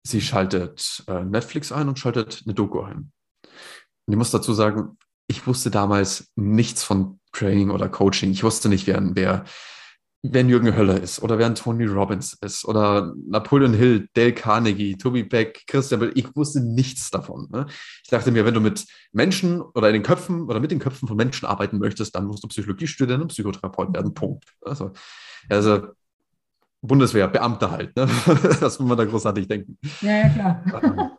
[0.02, 3.12] sie schaltet äh, Netflix ein und schaltet eine Doku ein.
[4.06, 8.30] Und ich muss dazu sagen, ich wusste damals nichts von Training oder Coaching.
[8.32, 9.44] Ich wusste nicht, wer, wer
[10.26, 14.32] wer ein Jürgen Höller ist oder wer ein Tony Robbins ist oder Napoleon Hill, Dale
[14.32, 17.46] Carnegie, Toby Beck, Christian Bell, ich wusste nichts davon.
[17.50, 17.66] Ne?
[18.02, 21.06] Ich dachte mir, wenn du mit Menschen oder in den Köpfen oder mit den Köpfen
[21.06, 24.14] von Menschen arbeiten möchtest, dann musst du Psychologie studieren und Psychotherapeut werden.
[24.14, 24.44] Punkt.
[24.62, 24.92] Also,
[25.50, 25.88] also
[26.80, 27.94] Bundeswehr, Beamter halt.
[27.94, 28.08] Ne?
[28.60, 29.78] das muss man da großartig denken.
[30.00, 30.64] Ja, ja, klar.
[30.82, 31.10] Ähm,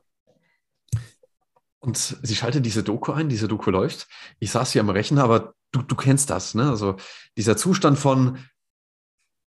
[1.79, 4.07] und sie schaltet diese Doku ein, diese Doku läuft.
[4.39, 6.67] Ich saß hier am Rechner, aber du, du kennst das, ne?
[6.67, 6.95] Also
[7.37, 8.39] dieser Zustand von,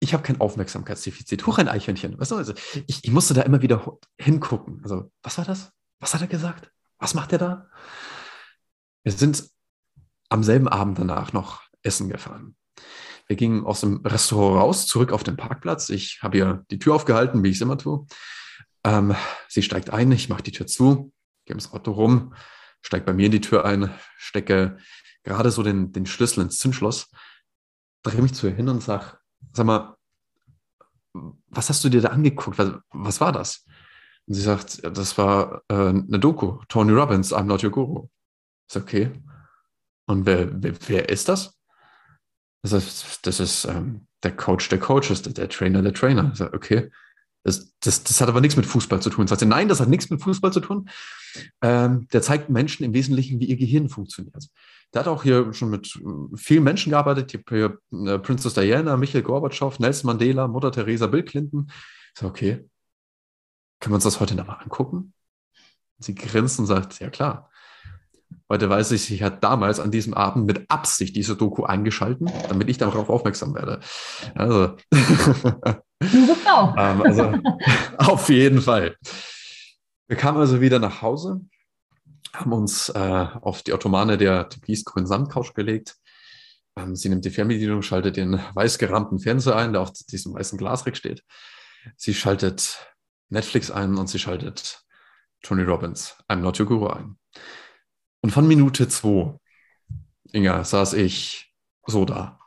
[0.03, 1.47] ich habe kein Aufmerksamkeitsdefizit.
[1.47, 2.19] Hoch ein Eichhörnchen.
[2.19, 2.55] Weißt du, also
[2.89, 4.81] ich, ich musste da immer wieder hingucken.
[4.83, 5.71] Also, was war das?
[6.01, 6.73] Was hat er gesagt?
[6.99, 7.71] Was macht er da?
[9.05, 9.49] Wir sind
[10.29, 12.57] am selben Abend danach noch essen gefahren.
[13.29, 15.89] Wir gingen aus dem Restaurant raus, zurück auf den Parkplatz.
[15.89, 18.05] Ich habe ihr die Tür aufgehalten, wie ich es immer tue.
[18.83, 19.15] Ähm,
[19.49, 21.13] sie steigt ein, ich mache die Tür zu,
[21.45, 22.35] gehe ins Auto rum,
[22.81, 24.79] steige bei mir in die Tür ein, stecke
[25.23, 27.09] gerade so den, den Schlüssel ins Zündschloss,
[28.03, 29.19] drehe mich zu ihr hin und sage,
[29.53, 29.97] sag mal,
[31.49, 32.59] was hast du dir da angeguckt?
[32.59, 33.65] Was, was war das?
[34.27, 38.09] Und sie sagt, das war äh, eine Doku, Tony Robbins, I'm not your guru.
[38.69, 39.11] Ist okay.
[40.07, 41.59] Und wer, wer, wer ist das?
[42.63, 46.31] Das ist, das ist ähm, der Coach der Coaches, der, der Trainer der Trainer.
[46.33, 46.91] Ich sage, okay.
[47.45, 49.27] Das, das, das hat aber nichts mit Fußball zu tun.
[49.27, 50.89] Sagt sie, nein, das hat nichts mit Fußball zu tun.
[51.61, 54.49] Ähm, der zeigt Menschen im Wesentlichen, wie ihr Gehirn funktioniert.
[54.93, 59.23] Der hat auch hier schon mit äh, vielen Menschen gearbeitet, hier äh, Princess Diana, Michael
[59.23, 61.67] Gorbatschow, Nelson Mandela, Mutter Teresa, Bill Clinton.
[61.69, 62.69] Ich so, okay,
[63.81, 65.15] können wir uns das heute nochmal angucken?
[65.99, 67.51] Sie grinst und sagt, ja klar.
[68.49, 72.69] Heute weiß ich, sie hat damals an diesem Abend mit Absicht diese Doku eingeschalten, damit
[72.69, 73.81] ich darauf aufmerksam werde.
[74.35, 74.77] Also,
[76.45, 76.75] Frau.
[76.79, 77.33] ähm, also
[77.99, 78.97] auf jeden Fall.
[80.07, 81.41] Wir kamen also wieder nach Hause
[82.35, 82.99] haben uns äh,
[83.41, 85.97] auf die Ottomane der türkis-grünen Sandcouch gelegt.
[86.77, 90.59] Ähm, sie nimmt die Fernbedienung, schaltet den weiß gerahmten Fernseher ein, der auf diesem weißen
[90.59, 91.23] Glasreck steht.
[91.97, 92.79] Sie schaltet
[93.29, 94.83] Netflix ein und sie schaltet
[95.43, 97.19] Tony Robbins, I'm Not Your Guru ein.
[98.23, 99.37] Und von Minute zwei,
[100.33, 101.53] Inga, saß ich
[101.87, 102.39] so da.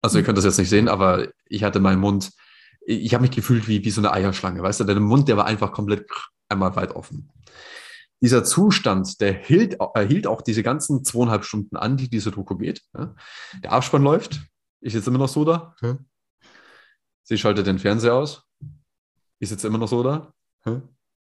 [0.00, 2.30] Also ihr könnt das jetzt nicht sehen, aber ich hatte meinen Mund,
[2.86, 5.46] ich habe mich gefühlt wie, wie so eine Eierschlange, weißt du, der Mund, der war
[5.46, 6.08] einfach komplett
[6.48, 7.30] einmal weit offen
[8.20, 12.56] dieser Zustand, der hielt, äh, hielt auch diese ganzen zweieinhalb Stunden an, die diese Doku
[12.56, 12.82] geht.
[12.94, 13.14] Ja.
[13.62, 14.40] Der Abspann läuft.
[14.80, 15.74] Ich sitze immer noch so da.
[15.80, 15.98] Ja.
[17.22, 18.42] Sie schaltet den Fernseher aus.
[19.38, 20.32] Ich sitze immer noch so da.
[20.66, 20.82] Ja.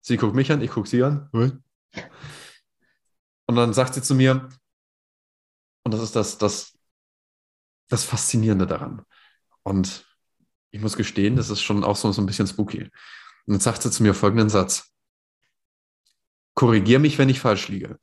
[0.01, 1.29] Sie guckt mich an, ich gucke sie an.
[1.33, 4.49] Und dann sagt sie zu mir,
[5.85, 6.79] und das ist das, das,
[7.89, 9.03] das Faszinierende daran.
[9.65, 10.05] Und
[10.71, 12.83] ich muss gestehen, das ist schon auch so, so ein bisschen spooky.
[12.83, 12.91] Und
[13.47, 14.93] dann sagt sie zu mir folgenden Satz.
[16.57, 18.01] Korrigier mich, wenn ich falsch liege.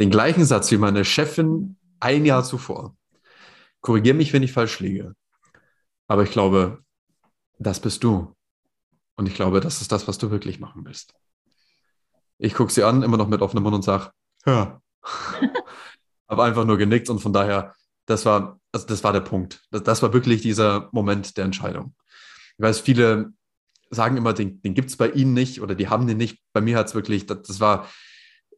[0.00, 2.96] Den gleichen Satz wie meine Chefin ein Jahr zuvor.
[3.80, 5.14] Korrigier mich, wenn ich falsch liege.
[6.08, 6.82] Aber ich glaube,
[7.58, 8.34] das bist du.
[9.16, 11.14] Und ich glaube, das ist das, was du wirklich machen willst.
[12.38, 14.10] Ich gucke sie an, immer noch mit offenem Mund und sage,
[14.46, 14.80] ja.
[16.28, 17.74] Habe einfach nur genickt und von daher,
[18.06, 19.62] das war, also das war der Punkt.
[19.70, 21.94] Das, das war wirklich dieser Moment der Entscheidung.
[22.56, 23.34] Ich weiß, viele
[23.94, 26.42] sagen immer, den, den gibt es bei ihnen nicht oder die haben den nicht.
[26.52, 27.88] Bei mir hat es wirklich, das, das, war,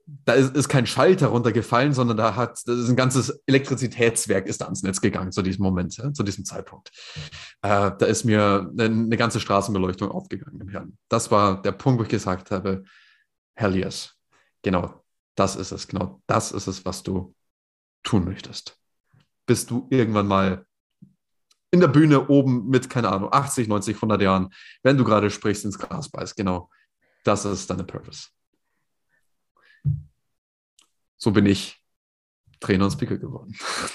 [0.07, 4.61] da ist, ist, kein Schalter runtergefallen, sondern da hat, das ist ein ganzes Elektrizitätswerk ist
[4.61, 6.91] da ans Netz gegangen zu diesem Moment, ja, zu diesem Zeitpunkt.
[7.63, 10.99] Äh, da ist mir eine, eine, ganze Straßenbeleuchtung aufgegangen im Hirn.
[11.09, 12.85] Das war der Punkt, wo ich gesagt habe,
[13.55, 14.15] hell yes,
[14.63, 17.35] genau, das ist es, genau, das ist es, was du
[18.03, 18.79] tun möchtest.
[19.47, 20.66] Bis du irgendwann mal
[21.71, 24.51] in der Bühne oben mit, keine Ahnung, 80, 90, 100 Jahren,
[24.83, 26.71] wenn du gerade sprichst, ins Gras beißt, genau,
[27.25, 28.29] das ist deine Purpose.
[31.17, 31.83] So bin ich
[32.61, 33.55] Trainer und Speaker geworden.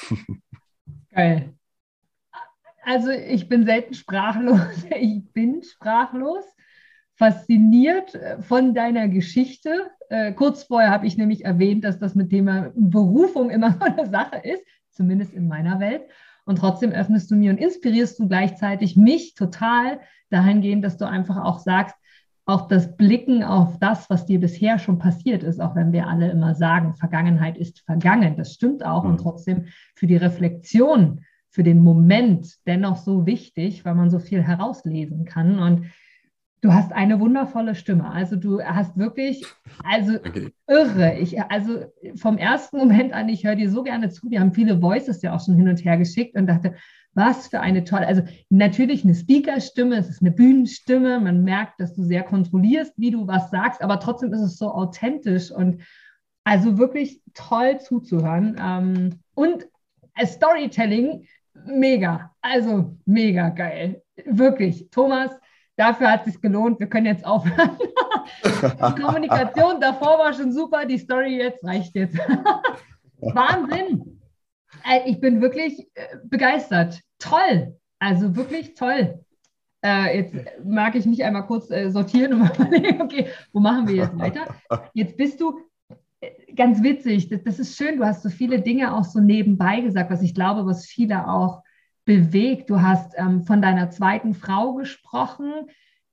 [1.12, 1.54] Geil.
[2.84, 4.60] Also ich bin selten sprachlos.
[5.00, 6.44] Ich bin sprachlos,
[7.16, 9.92] fasziniert äh, von deiner Geschichte.
[10.10, 14.38] Äh, kurz vorher habe ich nämlich erwähnt, dass das mit Thema Berufung immer eine Sache
[14.38, 16.04] ist, zumindest in meiner Welt.
[16.46, 20.00] Und trotzdem öffnest du mir und inspirierst du gleichzeitig mich total
[20.30, 21.96] dahingehend, dass du einfach auch sagst,
[22.46, 26.32] auch das Blicken auf das, was dir bisher schon passiert ist, auch wenn wir alle
[26.32, 29.12] immer sagen, Vergangenheit ist vergangen, das stimmt auch mhm.
[29.12, 34.42] und trotzdem für die Reflexion, für den Moment dennoch so wichtig, weil man so viel
[34.42, 35.60] herauslesen kann.
[35.60, 35.86] Und
[36.62, 38.10] du hast eine wundervolle Stimme.
[38.10, 39.44] Also du hast wirklich,
[39.84, 40.54] also okay.
[40.68, 41.18] irre.
[41.20, 44.30] Ich, also vom ersten Moment an, ich höre dir so gerne zu.
[44.30, 46.76] Wir haben viele Voices ja auch schon hin und her geschickt und dachte,
[47.14, 51.94] was für eine tolle, also natürlich eine Speakerstimme, es ist eine Bühnenstimme, man merkt, dass
[51.94, 55.82] du sehr kontrollierst, wie du was sagst, aber trotzdem ist es so authentisch und
[56.46, 58.56] also wirklich toll zuzuhören.
[58.62, 59.68] Ähm, und
[60.24, 61.28] Storytelling,
[61.66, 64.90] mega, also mega geil, wirklich.
[64.92, 65.32] Thomas,
[65.82, 67.72] dafür hat es sich gelohnt, wir können jetzt aufhören.
[68.44, 72.18] die Kommunikation davor war schon super, die Story jetzt reicht jetzt.
[73.20, 74.22] Wahnsinn.
[74.88, 77.02] Äh, ich bin wirklich äh, begeistert.
[77.20, 77.78] Toll.
[78.00, 79.24] Also wirklich toll.
[79.84, 83.88] Äh, jetzt mag ich mich einmal kurz äh, sortieren und mal überlegen, okay, wo machen
[83.88, 84.56] wir jetzt weiter?
[84.94, 85.60] Jetzt bist du
[86.20, 87.30] äh, ganz witzig.
[87.30, 87.98] Das, das, ist schön.
[87.98, 91.64] Du hast so viele Dinge auch so nebenbei gesagt, was ich glaube, was viele auch
[92.12, 92.70] bewegt.
[92.70, 95.52] Du hast ähm, von deiner zweiten Frau gesprochen,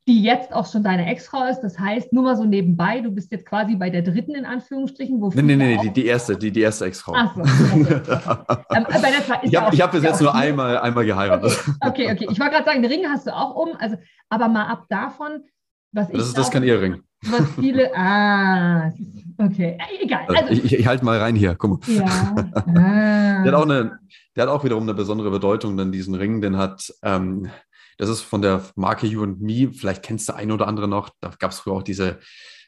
[0.06, 1.60] die jetzt auch schon deine Ex-Frau ist.
[1.60, 5.20] Das heißt, nur mal so nebenbei, du bist jetzt quasi bei der dritten in Anführungsstrichen.
[5.20, 7.14] Wo nee, nee, nee, die, die, erste, die, die erste Ex-Frau.
[7.16, 7.42] Ach so.
[7.42, 8.86] ähm,
[9.42, 11.52] ich habe hab bis jetzt nur einmal, einmal geheiratet.
[11.80, 12.12] Okay, okay.
[12.12, 12.28] okay.
[12.30, 13.76] Ich wollte gerade sagen, den Ring hast du auch um.
[13.78, 13.96] Also,
[14.28, 15.42] aber mal ab davon,
[15.92, 16.16] was ich.
[16.16, 17.02] Das ist das kein Ehering.
[17.24, 17.90] Was viele.
[17.94, 18.92] Ah,
[19.38, 19.76] okay.
[19.78, 20.20] Äh, egal.
[20.28, 21.54] Also, also, ich, ich halte mal rein hier.
[21.56, 21.94] Guck mal.
[21.94, 22.04] Ja.
[22.68, 23.42] Ah.
[23.42, 23.98] der, hat auch eine,
[24.38, 26.94] der hat auch wiederum eine besondere Bedeutung, denn diesen Ring, den hat.
[27.02, 27.50] Ähm,
[27.96, 29.72] das ist von der Marke You and Me.
[29.72, 31.10] Vielleicht kennst du ein oder andere noch.
[31.20, 32.20] Da gab es früher auch diese,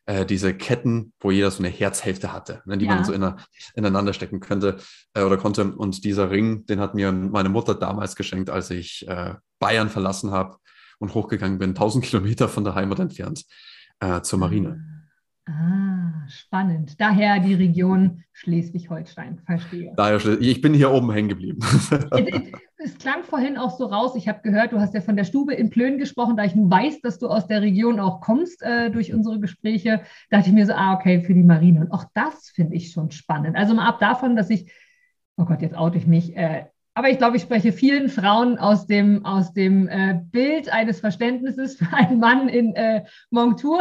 [0.07, 2.97] äh, diese Ketten, wo jeder so eine Herzhälfte hatte, ne, die ja.
[2.97, 3.35] man so in,
[3.75, 4.79] ineinander stecken könnte
[5.15, 5.65] äh, oder konnte.
[5.77, 10.33] Und dieser Ring, den hat mir meine Mutter damals geschenkt, als ich äh, Bayern verlassen
[10.33, 10.57] habe
[10.99, 13.45] und hochgegangen bin, 1000 Kilometer von der Heimat entfernt
[14.01, 15.00] äh, zur Marine.
[15.47, 17.01] Ah, spannend.
[17.01, 19.93] Daher die Region Schleswig-Holstein, verstehe.
[19.97, 21.61] Daher, ich bin hier oben hängen geblieben.
[22.79, 25.55] es, klang vorhin auch so raus, ich habe gehört, du hast ja von der Stube
[25.55, 29.13] in Plön gesprochen, da ich weiß, dass du aus der Region auch kommst äh, durch
[29.13, 31.81] unsere Gespräche, dachte ich mir so, ah, okay, für die Marine.
[31.81, 33.57] Und auch das finde ich schon spannend.
[33.57, 34.71] Also mal ab davon, dass ich,
[35.37, 36.67] oh Gott, jetzt oute ich mich, äh,
[37.01, 41.77] aber ich glaube, ich spreche vielen Frauen aus dem, aus dem äh, Bild eines Verständnisses
[41.77, 43.81] für einen Mann in äh, Montur.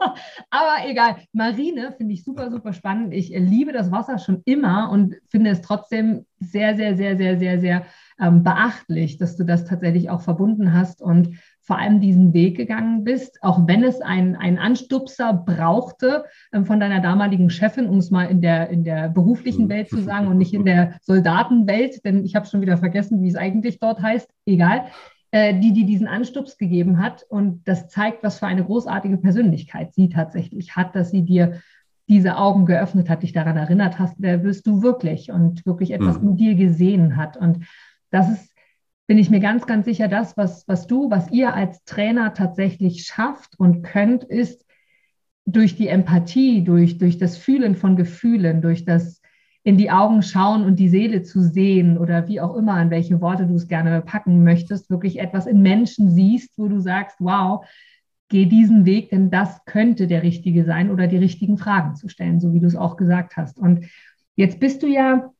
[0.50, 1.18] Aber egal.
[1.32, 3.14] Marine finde ich super, super spannend.
[3.14, 7.38] Ich äh, liebe das Wasser schon immer und finde es trotzdem sehr, sehr, sehr, sehr,
[7.38, 7.86] sehr, sehr
[8.20, 11.38] ähm, beachtlich, dass du das tatsächlich auch verbunden hast und
[11.68, 16.80] vor allem diesen Weg gegangen bist, auch wenn es einen, einen Anstupser brauchte ähm, von
[16.80, 19.68] deiner damaligen Chefin, um es mal in der, in der beruflichen mhm.
[19.68, 23.28] Welt zu sagen und nicht in der Soldatenwelt, denn ich habe schon wieder vergessen, wie
[23.28, 24.86] es eigentlich dort heißt, egal,
[25.30, 27.26] äh, die, die diesen Anstups gegeben hat.
[27.28, 31.60] Und das zeigt, was für eine großartige Persönlichkeit sie tatsächlich hat, dass sie dir
[32.08, 36.18] diese Augen geöffnet hat, dich daran erinnert hast, wer bist du wirklich und wirklich etwas
[36.18, 36.28] mhm.
[36.28, 37.36] in dir gesehen hat.
[37.36, 37.66] Und
[38.10, 38.54] das ist
[39.08, 43.04] bin ich mir ganz, ganz sicher, das, was, was du, was ihr als Trainer tatsächlich
[43.06, 44.66] schafft und könnt, ist
[45.46, 49.22] durch die Empathie, durch, durch das Fühlen von Gefühlen, durch das
[49.64, 53.22] in die Augen schauen und die Seele zu sehen oder wie auch immer, an welche
[53.22, 57.66] Worte du es gerne packen möchtest, wirklich etwas in Menschen siehst, wo du sagst, wow,
[58.28, 62.40] geh diesen Weg, denn das könnte der richtige sein oder die richtigen Fragen zu stellen,
[62.40, 63.58] so wie du es auch gesagt hast.
[63.58, 63.86] Und
[64.36, 65.32] jetzt bist du ja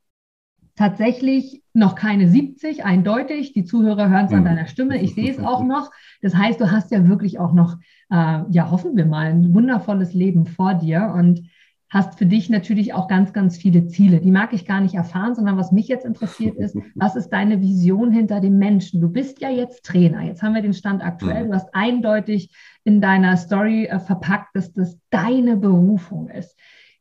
[0.79, 3.51] tatsächlich noch keine 70, eindeutig.
[3.51, 4.45] Die Zuhörer hören es an mhm.
[4.45, 5.01] deiner Stimme.
[5.01, 5.91] Ich sehe es auch noch.
[6.21, 7.75] Das heißt, du hast ja wirklich auch noch,
[8.09, 11.49] äh, ja, hoffen wir mal, ein wundervolles Leben vor dir und
[11.89, 14.21] hast für dich natürlich auch ganz, ganz viele Ziele.
[14.21, 17.59] Die mag ich gar nicht erfahren, sondern was mich jetzt interessiert ist, was ist deine
[17.59, 19.01] Vision hinter dem Menschen?
[19.01, 20.21] Du bist ja jetzt Trainer.
[20.21, 21.43] Jetzt haben wir den Stand aktuell.
[21.43, 21.47] Mhm.
[21.49, 26.55] Du hast eindeutig in deiner Story äh, verpackt, dass das deine Berufung ist.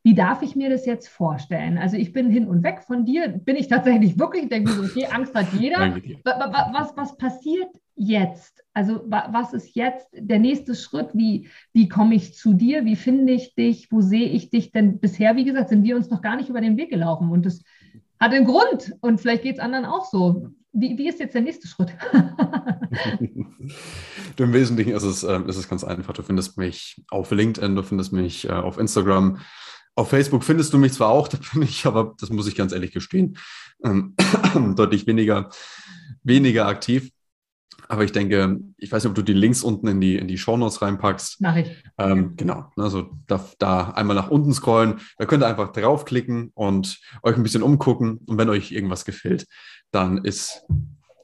[0.08, 1.76] Wie darf ich mir das jetzt vorstellen?
[1.76, 4.84] Also ich bin hin und weg von dir, bin ich tatsächlich wirklich, denke mir so,
[4.84, 5.94] okay, Angst hat jeder.
[6.24, 8.64] Was, was passiert jetzt?
[8.72, 11.10] Also was ist jetzt der nächste Schritt?
[11.12, 12.86] Wie, wie komme ich zu dir?
[12.86, 13.92] Wie finde ich dich?
[13.92, 14.72] Wo sehe ich dich?
[14.72, 17.44] Denn bisher, wie gesagt, sind wir uns noch gar nicht über den Weg gelaufen und
[17.44, 17.62] das
[18.18, 20.48] hat einen Grund und vielleicht geht es anderen auch so.
[20.72, 21.94] Wie, wie ist jetzt der nächste Schritt?
[24.38, 26.14] Im Wesentlichen ist es, äh, ist es ganz einfach.
[26.14, 29.38] Du findest mich auf LinkedIn, du findest mich äh, auf Instagram.
[29.98, 32.72] Auf Facebook findest du mich zwar auch, da bin ich, aber das muss ich ganz
[32.72, 33.36] ehrlich gestehen,
[33.84, 34.14] ähm,
[34.76, 35.50] deutlich weniger,
[36.22, 37.10] weniger aktiv.
[37.88, 40.38] Aber ich denke, ich weiß nicht, ob du die Links unten in die, in die
[40.38, 41.40] Shownotes reinpackst.
[41.40, 41.82] Mach ich.
[41.96, 42.70] Ähm, genau.
[42.76, 45.00] Also da, da einmal nach unten scrollen.
[45.16, 48.20] Da könnt ihr einfach draufklicken und euch ein bisschen umgucken.
[48.26, 49.46] Und wenn euch irgendwas gefällt,
[49.90, 50.64] dann ist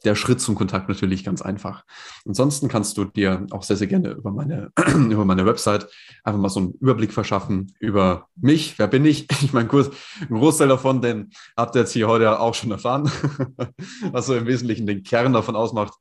[0.04, 1.84] der Schritt zum Kontakt natürlich ganz einfach.
[2.26, 5.88] Ansonsten kannst du dir auch sehr, sehr gerne über meine, über meine Website
[6.22, 8.78] einfach mal so einen Überblick verschaffen über mich.
[8.78, 9.28] Wer bin ich?
[9.44, 13.10] Ich meine, kurz, ein Großteil davon, den habt ihr jetzt hier heute auch schon erfahren,
[14.10, 15.92] was so im Wesentlichen den Kern davon ausmacht,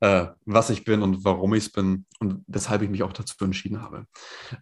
[0.00, 3.36] äh, was ich bin und warum ich es bin und weshalb ich mich auch dazu
[3.44, 4.06] entschieden habe.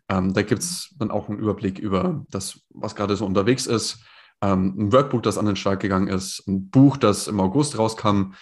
[0.08, 4.00] Ähm, da gibt es dann auch einen Überblick über das, was gerade so unterwegs ist.
[4.42, 8.32] Ähm, ein Workbook, das an den Start gegangen ist, ein Buch, das im August rauskam,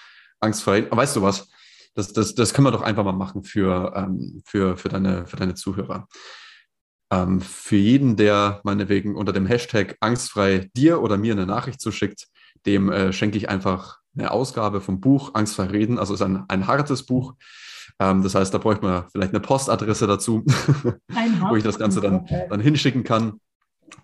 [0.41, 0.87] angstfrei.
[0.91, 1.49] Weißt du was?
[1.95, 5.37] Das, das, das können wir doch einfach mal machen für, ähm, für, für, deine, für
[5.37, 6.09] deine Zuhörer.
[7.13, 12.27] Ähm, für jeden, der meinetwegen unter dem Hashtag angstfrei dir oder mir eine Nachricht zuschickt,
[12.67, 15.99] dem äh, schenke ich einfach eine Ausgabe vom Buch Angstfrei reden.
[15.99, 17.35] Also es ist ein, ein hartes Buch.
[18.01, 20.45] Ähm, das heißt, da bräuchte man vielleicht eine Postadresse dazu,
[21.49, 23.41] wo ich das Ganze dann, dann hinschicken kann.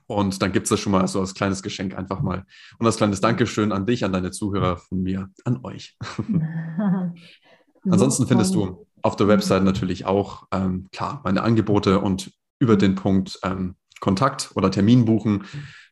[0.06, 2.44] Und dann gibt es das schon mal so als kleines Geschenk einfach mal.
[2.78, 5.96] Und als kleines Dankeschön an dich, an deine Zuhörer, von mir, an euch.
[7.88, 12.94] Ansonsten findest du auf der Website natürlich auch, ähm, klar, meine Angebote und über den
[12.94, 15.44] Punkt ähm, Kontakt oder Termin buchen,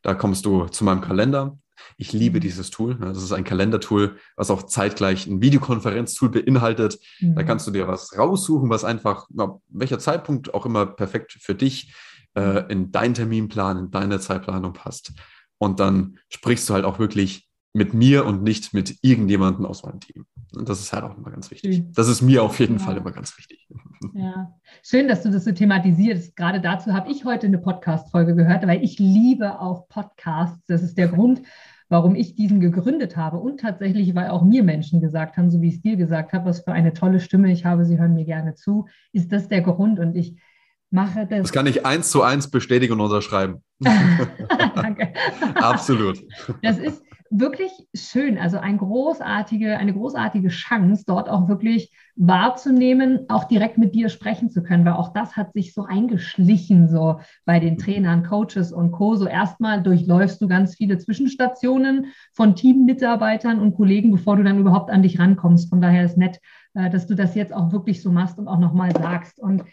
[0.03, 1.59] da kommst du zu meinem Kalender.
[1.97, 2.97] Ich liebe dieses Tool.
[2.97, 6.99] Das ist ein Kalendertool, was auch zeitgleich ein Videokonferenztool beinhaltet.
[7.21, 7.35] Mhm.
[7.37, 9.29] Da kannst du dir was raussuchen, was einfach,
[9.69, 11.95] welcher Zeitpunkt auch immer perfekt für dich
[12.39, 15.13] äh, in deinen Terminplan, in deine Zeitplanung passt.
[15.59, 20.01] Und dann sprichst du halt auch wirklich mit mir und nicht mit irgendjemandem aus meinem
[20.01, 20.25] Team.
[20.55, 21.85] Und das ist halt auch immer ganz wichtig.
[21.93, 22.85] Das ist mir auf jeden ja.
[22.85, 23.67] Fall immer ganz wichtig.
[24.15, 26.37] Ja, schön, dass du das so thematisierst.
[26.37, 30.65] Gerade dazu habe ich heute eine Podcast-Folge gehört, weil ich liebe auch Podcasts.
[30.67, 31.43] Das ist der Grund,
[31.89, 33.39] warum ich diesen gegründet habe.
[33.39, 36.47] Und tatsächlich, weil auch mir Menschen gesagt haben, so wie ich es dir gesagt habe,
[36.47, 39.63] was für eine tolle Stimme ich habe, sie hören mir gerne zu, ist das der
[39.63, 39.99] Grund.
[39.99, 40.37] Und ich
[40.91, 41.43] mache das.
[41.43, 43.63] Das kann ich eins zu eins bestätigen und unterschreiben.
[43.81, 45.13] Danke.
[45.55, 46.19] Absolut.
[46.63, 53.45] Das ist wirklich schön, also eine großartige, eine großartige Chance, dort auch wirklich wahrzunehmen, auch
[53.45, 57.61] direkt mit dir sprechen zu können, weil auch das hat sich so eingeschlichen, so bei
[57.61, 59.15] den Trainern, Coaches und Co.
[59.15, 64.91] So erstmal durchläufst du ganz viele Zwischenstationen von Teammitarbeitern und Kollegen, bevor du dann überhaupt
[64.91, 65.69] an dich rankommst.
[65.69, 66.41] Von daher ist nett,
[66.75, 69.39] äh, dass du das jetzt auch wirklich so machst und auch nochmal sagst.
[69.39, 69.65] Und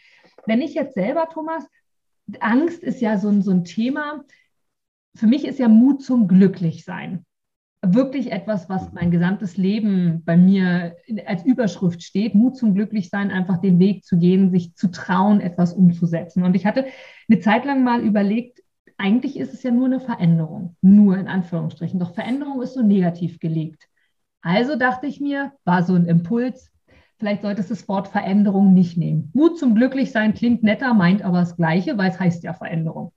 [0.45, 1.65] wenn ich jetzt selber, Thomas,
[2.39, 4.23] Angst ist ja so ein, so ein Thema.
[5.15, 7.25] Für mich ist ja Mut zum Glücklichsein
[7.93, 12.35] wirklich etwas, was mein gesamtes Leben bei mir als Überschrift steht.
[12.35, 16.43] Mut zum Glücklichsein, einfach den Weg zu gehen, sich zu trauen, etwas umzusetzen.
[16.43, 16.85] Und ich hatte
[17.29, 18.63] eine Zeit lang mal überlegt,
[18.97, 21.99] eigentlich ist es ja nur eine Veränderung, nur in Anführungsstrichen.
[21.99, 23.87] Doch Veränderung ist so negativ gelegt.
[24.41, 26.71] Also dachte ich mir, war so ein Impuls,
[27.17, 29.31] Vielleicht solltest du das Wort Veränderung nicht nehmen.
[29.33, 33.13] Mut zum Glücklichsein klingt netter, meint aber das Gleiche, weil es heißt ja Veränderung.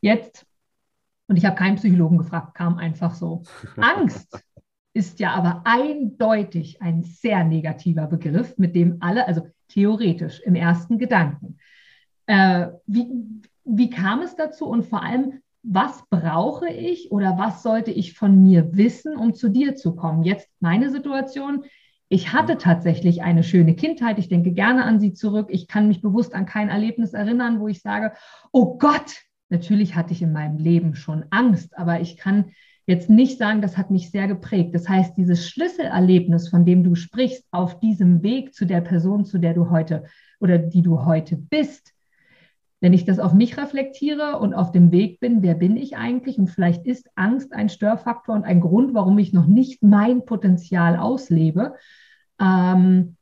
[0.00, 0.46] Jetzt,
[1.26, 3.42] und ich habe keinen Psychologen gefragt, kam einfach so.
[3.76, 4.44] Angst
[4.94, 10.98] ist ja aber eindeutig ein sehr negativer Begriff, mit dem alle, also theoretisch im ersten
[10.98, 11.58] Gedanken.
[12.26, 13.08] Äh, wie,
[13.64, 18.42] wie kam es dazu und vor allem, was brauche ich oder was sollte ich von
[18.42, 20.24] mir wissen, um zu dir zu kommen?
[20.24, 21.64] Jetzt meine Situation.
[22.12, 24.18] Ich hatte tatsächlich eine schöne Kindheit.
[24.18, 25.46] Ich denke gerne an sie zurück.
[25.48, 28.12] Ich kann mich bewusst an kein Erlebnis erinnern, wo ich sage,
[28.52, 32.50] oh Gott, natürlich hatte ich in meinem Leben schon Angst, aber ich kann
[32.84, 34.74] jetzt nicht sagen, das hat mich sehr geprägt.
[34.74, 39.38] Das heißt, dieses Schlüsselerlebnis, von dem du sprichst, auf diesem Weg zu der Person, zu
[39.38, 40.04] der du heute
[40.38, 41.94] oder die du heute bist,
[42.82, 46.36] wenn ich das auf mich reflektiere und auf dem Weg bin, wer bin ich eigentlich?
[46.36, 50.98] Und vielleicht ist Angst ein Störfaktor und ein Grund, warum ich noch nicht mein Potenzial
[50.98, 51.76] auslebe
[52.42, 53.16] ähm,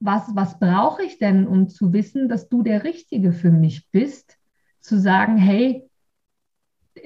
[0.00, 4.36] was, was brauche ich denn, um zu wissen, dass du der Richtige für mich bist,
[4.80, 5.88] zu sagen, hey,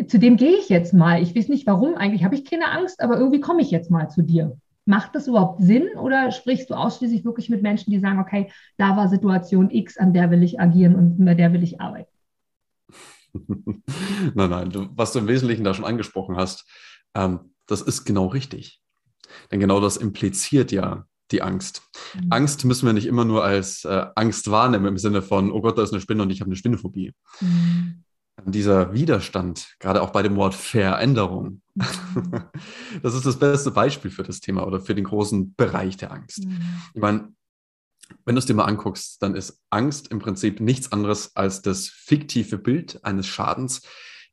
[0.06, 1.22] zu dem gehe ich jetzt mal.
[1.22, 4.08] Ich weiß nicht warum, eigentlich habe ich keine Angst, aber irgendwie komme ich jetzt mal
[4.08, 4.58] zu dir.
[4.86, 8.96] Macht das überhaupt Sinn oder sprichst du ausschließlich wirklich mit Menschen, die sagen, okay, da
[8.96, 12.10] war Situation X, an der will ich agieren und bei der will ich arbeiten?
[14.34, 16.66] nein, nein, du, was du im Wesentlichen da schon angesprochen hast,
[17.14, 18.80] ähm, das ist genau richtig.
[19.50, 21.82] Denn genau das impliziert ja die Angst.
[22.14, 22.26] Mhm.
[22.30, 25.78] Angst müssen wir nicht immer nur als äh, Angst wahrnehmen im Sinne von, oh Gott,
[25.78, 27.12] da ist eine Spinne und ich habe eine Spinnenphobie.
[27.40, 28.02] Mhm.
[28.44, 31.84] Dieser Widerstand, gerade auch bei dem Wort Veränderung, mhm.
[33.02, 36.44] das ist das beste Beispiel für das Thema oder für den großen Bereich der Angst.
[36.44, 36.60] Mhm.
[36.94, 37.32] Ich meine,
[38.24, 41.88] wenn du es dir mal anguckst, dann ist Angst im Prinzip nichts anderes als das
[41.88, 43.82] fiktive Bild eines Schadens,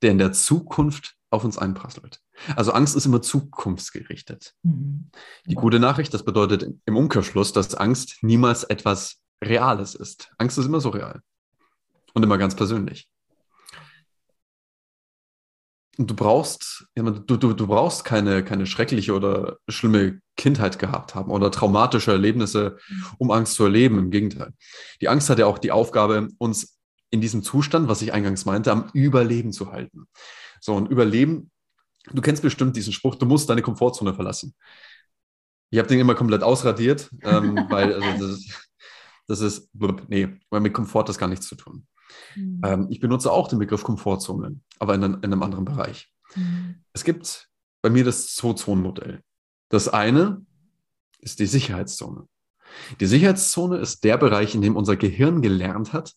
[0.01, 2.21] der in der Zukunft auf uns einprasselt.
[2.55, 4.53] Also Angst ist immer zukunftsgerichtet.
[4.61, 5.09] Mhm.
[5.47, 10.31] Die gute Nachricht, das bedeutet im Umkehrschluss, dass Angst niemals etwas Reales ist.
[10.37, 11.21] Angst ist immer so real
[12.13, 13.09] und immer ganz persönlich.
[15.97, 21.29] Und du brauchst, du, du, du brauchst keine, keine schreckliche oder schlimme Kindheit gehabt haben
[21.31, 23.05] oder traumatische Erlebnisse, mhm.
[23.17, 23.97] um Angst zu erleben.
[23.97, 24.53] Im Gegenteil.
[25.01, 26.79] Die Angst hat ja auch die Aufgabe, uns
[27.11, 30.07] in diesem Zustand, was ich eingangs meinte, am Überleben zu halten.
[30.63, 31.51] So, ein Überleben,
[32.13, 34.55] du kennst bestimmt diesen Spruch, du musst deine Komfortzone verlassen.
[35.71, 38.71] Ich habe den immer komplett ausradiert, ähm, weil also das, ist,
[39.27, 39.69] das ist,
[40.07, 41.85] nee, weil mit Komfort das gar nichts zu tun.
[42.35, 42.61] Mhm.
[42.63, 46.13] Ähm, ich benutze auch den Begriff Komfortzone, aber in, in einem anderen Bereich.
[46.33, 46.75] Mhm.
[46.93, 47.49] Es gibt
[47.81, 49.21] bei mir das Zwei-Zonen-Modell.
[49.67, 50.45] Das eine
[51.19, 52.29] ist die Sicherheitszone.
[53.01, 56.15] Die Sicherheitszone ist der Bereich, in dem unser Gehirn gelernt hat,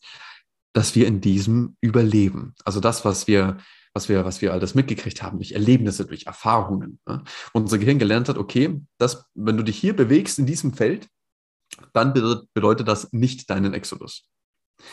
[0.72, 2.55] dass wir in diesem überleben.
[2.64, 3.57] Also das, was wir
[3.97, 7.01] was wir, was wir alles mitgekriegt haben, durch Erlebnisse, durch Erfahrungen.
[7.09, 7.24] Ne?
[7.55, 11.09] Und unser Gehirn gelernt hat, okay, das, wenn du dich hier bewegst in diesem Feld,
[11.94, 12.12] dann
[12.53, 14.28] bedeutet das nicht deinen Exodus.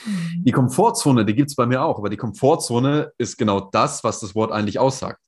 [0.06, 0.46] Mhm.
[0.46, 4.22] Die Komfortzone, die gibt es bei mir auch, aber die Komfortzone ist genau das, was
[4.22, 5.20] das Wort eigentlich aussagt.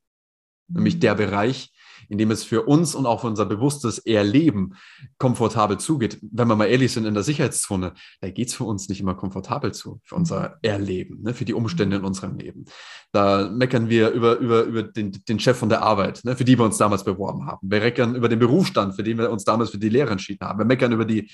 [0.68, 1.72] Nämlich der Bereich,
[2.09, 4.76] in dem es für uns und auch für unser bewusstes Erleben
[5.18, 6.20] komfortabel zugeht.
[6.22, 9.16] Wenn wir mal ehrlich sind, in der Sicherheitszone, da geht es für uns nicht immer
[9.16, 10.55] komfortabel zu, für unser mhm.
[10.61, 12.66] Erleben, ne, für die Umstände in unserem Leben.
[13.11, 16.57] Da meckern wir über, über, über den, den Chef von der Arbeit, ne, für die
[16.57, 17.68] wir uns damals beworben haben.
[17.70, 20.59] Wir meckern über den Berufsstand, für den wir uns damals für die Lehre entschieden haben.
[20.59, 21.30] Wir meckern über die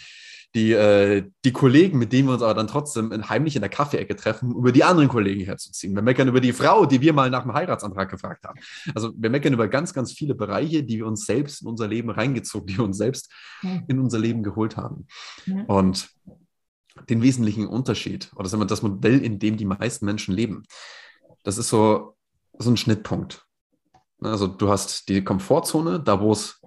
[0.53, 4.15] die, äh, die Kollegen, mit denen wir uns aber dann trotzdem heimlich in der Kaffeeecke
[4.15, 5.95] treffen, über die anderen Kollegen herzuziehen.
[5.95, 8.59] Wir meckern über die Frau, die wir mal nach dem Heiratsantrag gefragt haben.
[8.93, 12.09] Also wir meckern über ganz, ganz viele Bereiche, die wir uns selbst in unser Leben
[12.09, 13.31] reingezogen, die wir uns selbst
[13.87, 15.07] in unser Leben geholt haben.
[15.45, 15.63] Ja.
[15.63, 16.09] Und
[17.09, 20.63] den wesentlichen Unterschied, oder sagen wir das Modell, in dem die meisten Menschen leben,
[21.43, 22.17] das ist so,
[22.57, 23.45] so ein Schnittpunkt.
[24.19, 26.61] Also du hast die Komfortzone, da wo es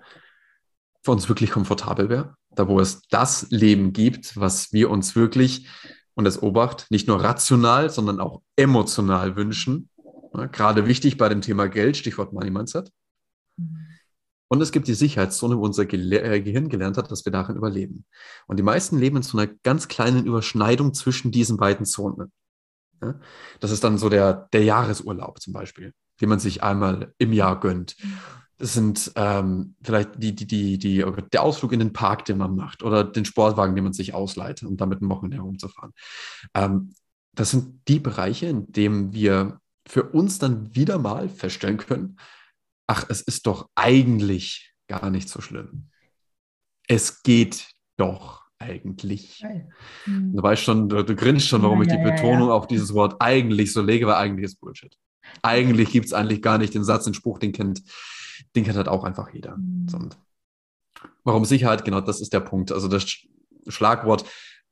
[1.03, 5.69] für uns wirklich komfortabel wäre da wo es das Leben gibt, was wir uns wirklich,
[6.15, 9.89] und das Obacht, nicht nur rational, sondern auch emotional wünschen.
[10.35, 12.91] Ja, gerade wichtig bei dem Thema Geld, Stichwort Money Mindset.
[14.49, 17.57] Und es gibt die Sicherheitszone, wo unser Ge äh, Gehirn gelernt hat, dass wir darin
[17.57, 18.05] überleben.
[18.47, 22.31] Und die meisten leben in so einer ganz kleinen Überschneidung zwischen diesen beiden Zonen.
[23.03, 23.19] Ja,
[23.61, 27.59] das ist dann so der, der Jahresurlaub zum Beispiel, den man sich einmal im Jahr
[27.59, 27.97] gönnt.
[28.65, 31.05] Das sind ähm, vielleicht die, die, die, die,
[31.35, 34.63] der Ausflug in den Park, den man macht, oder den Sportwagen, den man sich ausleiht,
[34.63, 35.93] um damit ein Wochenende herumzufahren.
[36.55, 36.95] Ähm,
[37.35, 42.17] das sind die Bereiche, in denen wir für uns dann wieder mal feststellen können,
[42.87, 45.91] ach, es ist doch eigentlich gar nicht so schlimm.
[46.89, 49.45] Es geht doch eigentlich.
[50.07, 50.37] Mhm.
[50.37, 52.67] Du weißt schon, du, du grinst schon, warum ja, ich die ja, Betonung ja, auf
[52.67, 54.97] dieses Wort eigentlich so lege, weil eigentlich ist Bullshit.
[55.43, 57.83] Eigentlich gibt es eigentlich gar nicht den Satz, den Spruch, den kennt
[58.55, 59.57] den kennt halt auch einfach jeder.
[59.57, 60.11] Mhm.
[61.23, 61.85] Warum Sicherheit?
[61.85, 62.73] Genau, das ist der Punkt.
[62.73, 63.07] Also das
[63.69, 64.25] Schlagwort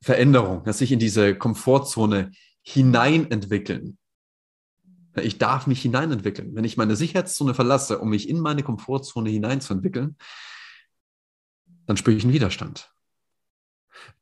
[0.03, 2.33] Veränderung, dass sich in diese Komfortzone
[2.63, 3.99] hineinentwickeln.
[5.17, 6.55] Ich darf mich hineinentwickeln.
[6.55, 10.17] Wenn ich meine Sicherheitszone verlasse, um mich in meine Komfortzone hineinzuentwickeln,
[11.87, 12.91] dann spüre ich einen Widerstand.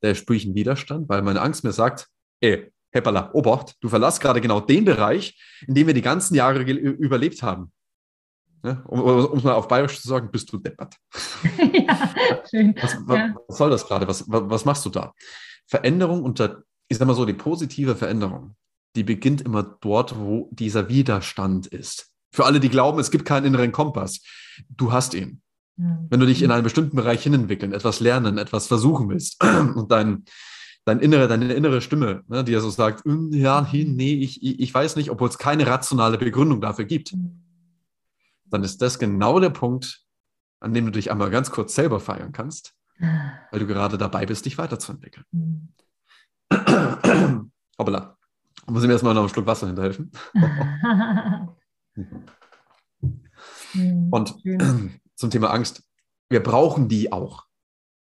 [0.01, 2.09] Da spüre ich einen Widerstand, weil meine Angst mir sagt,
[2.41, 6.63] ey, Heppala, Obacht, du verlässt gerade genau den Bereich, in dem wir die ganzen Jahre
[6.63, 7.73] überlebt haben.
[8.63, 8.83] Ne?
[8.87, 10.97] Um, um es mal auf Bayerisch zu sagen, bist du deppert.
[11.73, 12.75] ja, schön.
[12.81, 13.35] Was, ja.
[13.49, 14.07] was, soll das gerade?
[14.07, 15.15] Was, was machst du da?
[15.67, 18.57] Veränderung unter, ich sag mal so, die positive Veränderung,
[18.97, 22.11] die beginnt immer dort, wo dieser Widerstand ist.
[22.33, 24.21] Für alle, die glauben, es gibt keinen inneren Kompass,
[24.69, 25.43] du hast ihn.
[25.77, 29.43] Wenn du dich in einen bestimmten Bereich hinentwickeln, etwas lernen, etwas versuchen willst
[29.75, 30.25] und dein,
[30.85, 34.75] dein innere, deine innere Stimme, ne, die ja so sagt, hm, ja, nee, ich, ich
[34.75, 37.15] weiß nicht, obwohl es keine rationale Begründung dafür gibt.
[37.15, 37.50] Mhm
[38.51, 40.05] dann ist das genau der Punkt,
[40.61, 44.45] an dem du dich einmal ganz kurz selber feiern kannst, weil du gerade dabei bist,
[44.47, 45.25] dich weiterzuentwickeln.
[45.33, 45.69] Mhm.
[47.79, 48.17] Hoppala.
[48.67, 50.11] Muss ich mir erstmal noch einen Schluck Wasser hinterhelfen.
[54.11, 54.37] Und
[55.17, 55.83] zum Thema Angst.
[56.29, 57.47] Wir brauchen die auch.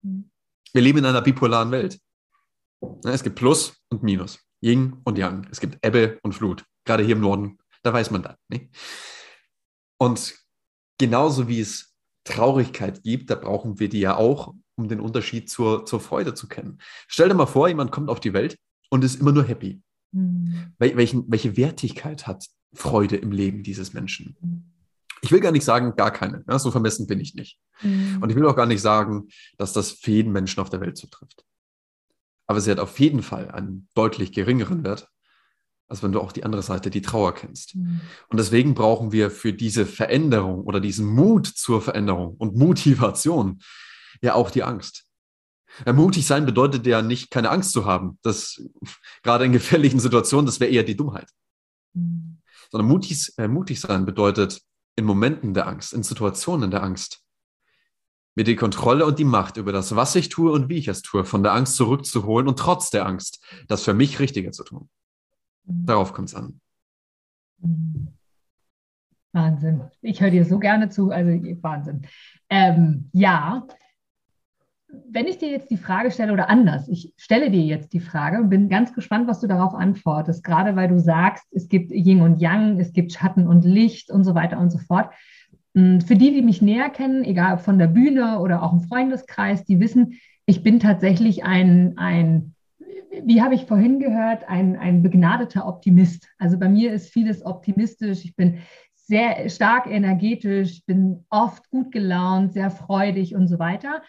[0.01, 1.99] Wir leben in einer bipolaren Welt.
[3.03, 5.47] Es gibt Plus und Minus, Yin und Yang.
[5.51, 6.65] Es gibt Ebbe und Flut.
[6.85, 8.35] gerade hier im Norden, da weiß man das.
[8.47, 8.69] Ne?
[9.99, 10.35] Und
[10.97, 15.85] genauso wie es Traurigkeit gibt, da brauchen wir die ja auch, um den Unterschied zur,
[15.85, 16.79] zur Freude zu kennen.
[17.07, 18.57] Stell dir mal vor, jemand kommt auf die Welt
[18.89, 19.81] und ist immer nur happy.
[20.11, 20.73] Mhm.
[20.77, 24.37] Wel welchen, welche Wertigkeit hat Freude im Leben dieses Menschen?
[24.41, 24.63] Mhm.
[25.21, 26.45] Ich will gar nicht sagen, gar keine.
[26.47, 27.59] Ja, so vermessen bin ich nicht.
[27.81, 28.19] Mhm.
[28.21, 29.27] Und ich will auch gar nicht sagen,
[29.57, 31.43] dass das für jeden Menschen auf der Welt zutrifft.
[32.47, 35.09] Aber sie hat auf jeden Fall einen deutlich geringeren Wert
[35.89, 37.75] als wenn du auch die andere Seite, die Trauer kennst.
[37.75, 38.01] Mhm.
[38.29, 43.59] Und deswegen brauchen wir für diese Veränderung oder diesen Mut zur Veränderung und Motivation
[44.21, 45.05] ja auch die Angst.
[45.85, 48.19] Ja, mutig sein bedeutet ja nicht, keine Angst zu haben.
[48.21, 48.61] Das
[49.23, 51.29] gerade in gefährlichen Situationen, das wäre eher die Dummheit.
[51.93, 52.37] Mhm.
[52.71, 54.61] Sondern mutig, äh, mutig sein bedeutet
[54.95, 57.23] in Momenten der Angst, in Situationen der Angst,
[58.35, 61.01] mir die Kontrolle und die Macht über das, was ich tue und wie ich es
[61.01, 64.89] tue, von der Angst zurückzuholen und trotz der Angst das für mich Richtige zu tun.
[65.69, 66.59] Darauf kommt es an.
[69.31, 69.81] Wahnsinn.
[70.01, 72.01] Ich höre dir so gerne zu, also Wahnsinn.
[72.49, 73.67] Ähm, ja,
[75.11, 78.39] wenn ich dir jetzt die Frage stelle oder anders, ich stelle dir jetzt die Frage
[78.39, 82.21] und bin ganz gespannt, was du darauf antwortest, gerade weil du sagst, es gibt Yin
[82.21, 85.13] und Yang, es gibt Schatten und Licht und so weiter und so fort.
[85.75, 88.81] Hm, für die, die mich näher kennen, egal ob von der Bühne oder auch im
[88.81, 92.55] Freundeskreis, die wissen, ich bin tatsächlich ein, ein
[93.23, 96.27] wie habe ich vorhin gehört, ein, ein begnadeter Optimist.
[96.37, 98.23] Also bei mir ist vieles optimistisch.
[98.25, 98.59] Ich bin
[98.93, 104.03] sehr stark energetisch, bin oft gut gelaunt, sehr freudig und so weiter.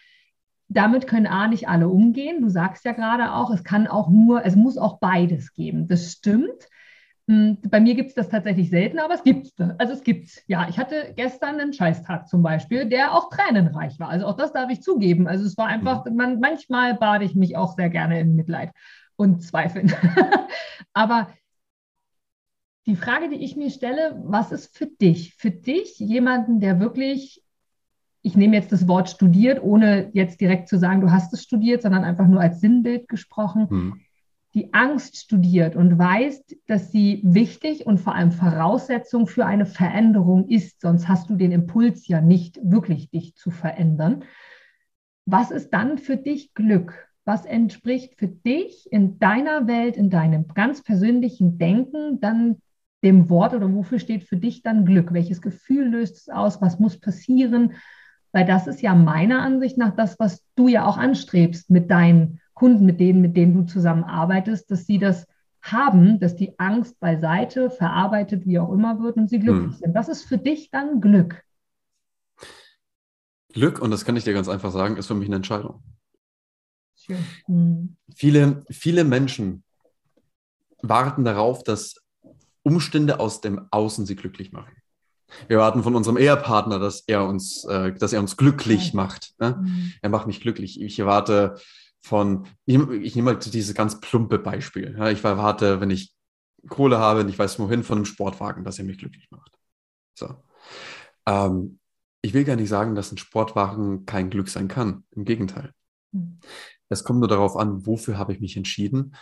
[0.68, 2.42] Damit können A nicht alle umgehen.
[2.42, 5.88] Du sagst ja gerade auch, es kann auch nur, es muss auch beides geben.
[5.88, 6.68] Das stimmt.
[7.30, 9.52] Hm, bei mir gibt es das tatsächlich selten, aber es gibt es.
[9.78, 10.42] Also es gibt es.
[10.48, 14.08] Ja, ich hatte gestern einen Scheißtag zum Beispiel, der auch tränenreich war.
[14.08, 15.28] Also auch das darf ich zugeben.
[15.28, 16.16] Also es war einfach, mhm.
[16.16, 18.72] man, manchmal bade ich mich auch sehr gerne in Mitleid
[19.14, 19.94] und Zweifeln.
[20.92, 21.28] aber
[22.86, 25.36] die Frage, die ich mir stelle, was ist für dich?
[25.36, 27.44] Für dich jemanden, der wirklich,
[28.22, 31.82] ich nehme jetzt das Wort studiert, ohne jetzt direkt zu sagen, du hast es studiert,
[31.82, 33.68] sondern einfach nur als Sinnbild gesprochen.
[33.70, 34.00] Mhm
[34.54, 40.48] die Angst studiert und weiß, dass sie wichtig und vor allem Voraussetzung für eine Veränderung
[40.48, 44.24] ist, sonst hast du den Impuls ja nicht wirklich dich zu verändern.
[45.24, 47.06] Was ist dann für dich Glück?
[47.24, 52.56] Was entspricht für dich in deiner Welt, in deinem ganz persönlichen Denken dann
[53.04, 55.12] dem Wort oder wofür steht für dich dann Glück?
[55.12, 56.60] Welches Gefühl löst es aus?
[56.60, 57.74] Was muss passieren?
[58.32, 62.40] Weil das ist ja meiner Ansicht nach das, was du ja auch anstrebst mit deinen
[62.60, 65.26] Kunden, mit denen, mit denen du zusammenarbeitest, dass sie das
[65.62, 69.78] haben, dass die Angst beiseite, verarbeitet, wie auch immer wird und sie glücklich hm.
[69.78, 69.94] sind.
[69.94, 71.42] Was ist für dich dann Glück?
[73.54, 75.82] Glück, und das kann ich dir ganz einfach sagen, ist für mich eine Entscheidung.
[77.46, 77.96] Hm.
[78.14, 79.64] Viele, viele Menschen
[80.82, 81.94] warten darauf, dass
[82.62, 84.76] Umstände aus dem Außen sie glücklich machen.
[85.48, 89.32] Wir warten von unserem Ehepartner, dass er uns, äh, dass er uns glücklich macht.
[89.40, 89.56] Ne?
[89.62, 89.92] Mhm.
[90.02, 90.78] Er macht mich glücklich.
[90.78, 91.54] Ich erwarte
[92.02, 94.96] von, ich, ich nehme mal dieses ganz plumpe Beispiel.
[94.96, 96.14] Ja, ich erwarte, wenn ich
[96.68, 99.52] Kohle habe und ich weiß wohin, von einem Sportwagen, dass er mich glücklich macht.
[100.14, 100.42] So.
[101.26, 101.78] Ähm,
[102.22, 105.04] ich will gar nicht sagen, dass ein Sportwagen kein Glück sein kann.
[105.10, 105.72] Im Gegenteil.
[106.12, 106.40] Mhm.
[106.88, 109.14] Es kommt nur darauf an, wofür habe ich mich entschieden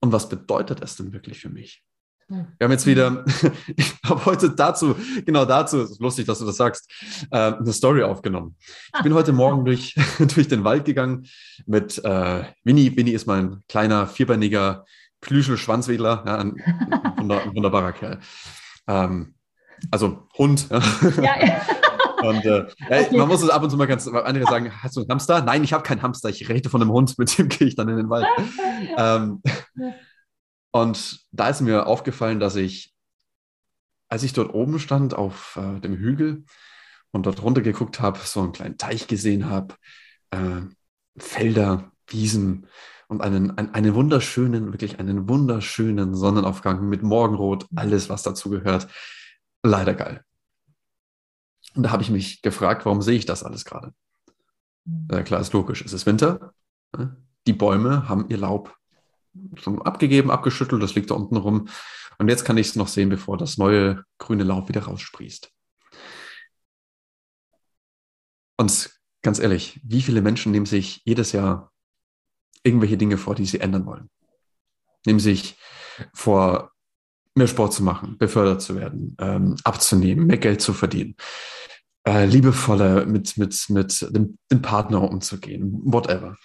[0.00, 1.84] und was bedeutet es denn wirklich für mich?
[2.30, 3.24] Wir haben jetzt wieder,
[3.76, 4.94] ich habe heute dazu,
[5.26, 6.88] genau dazu, es ist lustig, dass du das sagst,
[7.32, 8.56] äh, eine Story aufgenommen.
[8.96, 11.26] Ich bin heute Morgen durch, durch den Wald gegangen
[11.66, 12.96] mit äh, Winnie.
[12.96, 14.84] Winnie ist mein kleiner, vierbeiniger
[15.22, 16.54] Plüschel-Schwanzwedler, ja, ein,
[17.16, 18.20] ein, wunderbarer Kerl.
[18.86, 19.34] Ähm,
[19.90, 20.68] also Hund.
[20.70, 21.60] Ja, ja.
[22.22, 23.16] Und äh, okay.
[23.16, 25.40] man muss es ab und zu mal ganz, andere sagen, hast du einen Hamster?
[25.40, 27.88] Nein, ich habe keinen Hamster, ich rede von einem Hund, mit dem gehe ich dann
[27.88, 28.26] in den Wald.
[28.98, 29.40] ähm,
[30.72, 32.94] und da ist mir aufgefallen, dass ich,
[34.08, 36.44] als ich dort oben stand auf äh, dem Hügel
[37.10, 39.74] und dort runter geguckt habe, so einen kleinen Teich gesehen habe,
[40.30, 40.62] äh,
[41.16, 42.66] Felder, Wiesen
[43.08, 48.88] und einen, einen, einen wunderschönen, wirklich einen wunderschönen Sonnenaufgang mit Morgenrot, alles, was dazu gehört.
[49.62, 50.24] Leider geil.
[51.74, 53.92] Und da habe ich mich gefragt, warum sehe ich das alles gerade?
[55.08, 55.82] Äh, klar, ist logisch.
[55.82, 56.54] Es ist Winter.
[56.96, 57.16] Ne?
[57.46, 58.76] Die Bäume haben ihr Laub
[59.56, 61.68] schon abgegeben, abgeschüttelt, das liegt da unten rum.
[62.18, 65.50] Und jetzt kann ich es noch sehen, bevor das neue grüne Laub wieder raussprießt.
[68.58, 68.90] Und
[69.22, 71.72] ganz ehrlich, wie viele Menschen nehmen sich jedes Jahr
[72.62, 74.10] irgendwelche Dinge vor, die sie ändern wollen?
[75.06, 75.58] Nehmen sich
[76.12, 76.72] vor,
[77.34, 81.16] mehr Sport zu machen, befördert zu werden, ähm, abzunehmen, mehr Geld zu verdienen,
[82.06, 86.36] äh, liebevoller mit, mit, mit dem, dem Partner umzugehen, whatever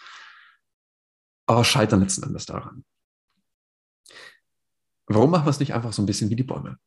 [1.45, 2.83] aber scheitern letzten Endes daran.
[5.07, 6.77] warum machen wir es nicht einfach so ein bisschen wie die Bäume?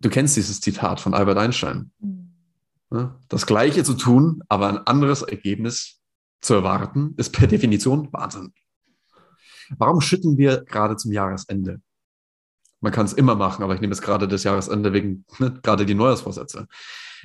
[0.00, 1.92] Du kennst dieses Zitat von Albert Einstein.
[1.98, 3.14] Mhm.
[3.28, 6.00] Das Gleiche zu tun, aber ein anderes Ergebnis
[6.40, 8.54] zu erwarten, ist per Definition Wahnsinn.
[9.76, 11.82] Warum schütten wir gerade zum Jahresende?
[12.80, 15.84] Man kann es immer machen, aber ich nehme es gerade das Jahresende wegen ne, gerade
[15.84, 16.68] die Neujahrsvorsätze.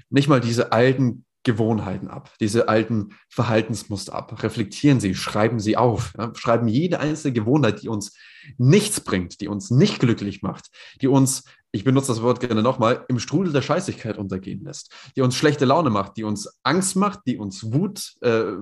[0.10, 4.42] Nicht mal diese alten Gewohnheiten ab, diese alten Verhaltensmuster ab.
[4.42, 8.16] Reflektieren Sie, schreiben Sie auf, ja, schreiben jede einzelne Gewohnheit, die uns
[8.58, 10.70] nichts bringt, die uns nicht glücklich macht,
[11.02, 15.22] die uns, ich benutze das Wort gerne nochmal, im Strudel der Scheißigkeit untergehen lässt, die
[15.22, 18.54] uns schlechte Laune macht, die uns Angst macht, die uns Wut, äh,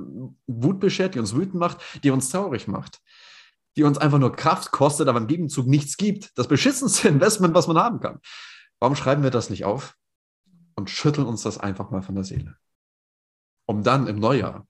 [0.47, 2.99] Wut beschert, die uns wütend macht, die uns traurig macht,
[3.77, 6.31] die uns einfach nur Kraft kostet, aber im Gegenzug nichts gibt.
[6.35, 8.19] Das beschissenste Investment, was man haben kann.
[8.79, 9.95] Warum schreiben wir das nicht auf
[10.75, 12.55] und schütteln uns das einfach mal von der Seele?
[13.71, 14.67] Um dann im Neujahr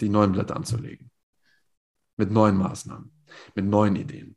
[0.00, 1.10] die neuen Blätter anzulegen.
[2.16, 3.12] Mit neuen Maßnahmen,
[3.54, 4.36] mit neuen Ideen,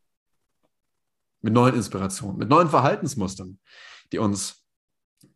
[1.42, 3.60] mit neuen Inspirationen, mit neuen Verhaltensmustern,
[4.12, 4.64] die uns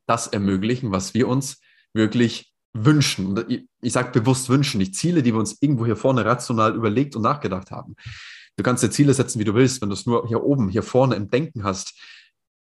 [0.05, 1.61] das ermöglichen, was wir uns
[1.93, 3.43] wirklich wünschen.
[3.49, 7.15] ich, ich sage bewusst wünschen, nicht Ziele, die wir uns irgendwo hier vorne rational überlegt
[7.15, 7.95] und nachgedacht haben.
[8.57, 9.81] Du kannst dir Ziele setzen, wie du willst.
[9.81, 11.97] Wenn du es nur hier oben, hier vorne im Denken hast,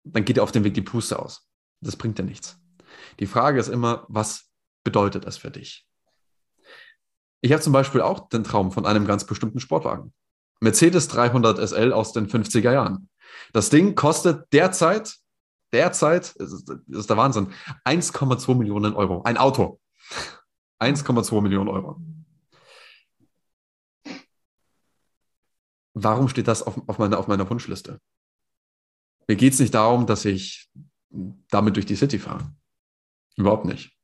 [0.05, 1.49] dann geht dir auf dem Weg die Puste aus.
[1.81, 2.59] Das bringt dir nichts.
[3.21, 4.52] Die Frage ist immer, was
[4.85, 5.87] bedeutet das für dich?
[7.41, 10.13] Ich habe zum Beispiel auch den Traum von einem ganz bestimmten Sportwagen.
[10.61, 13.09] Mercedes 300 SL aus den 50er Jahren.
[13.53, 15.17] Das Ding kostet derzeit,
[15.73, 17.53] derzeit, ist, ist der Wahnsinn,
[17.85, 19.23] 1,2 Millionen Euro.
[19.25, 19.81] Ein Auto.
[20.81, 22.01] 1,2 Millionen Euro.
[25.95, 28.01] Warum steht das auf, auf, meiner, auf meiner Wunschliste?
[29.27, 30.71] Mir geht es nicht darum, dass ich
[31.11, 32.55] damit durch die City fahre.
[33.37, 33.97] Überhaupt nicht.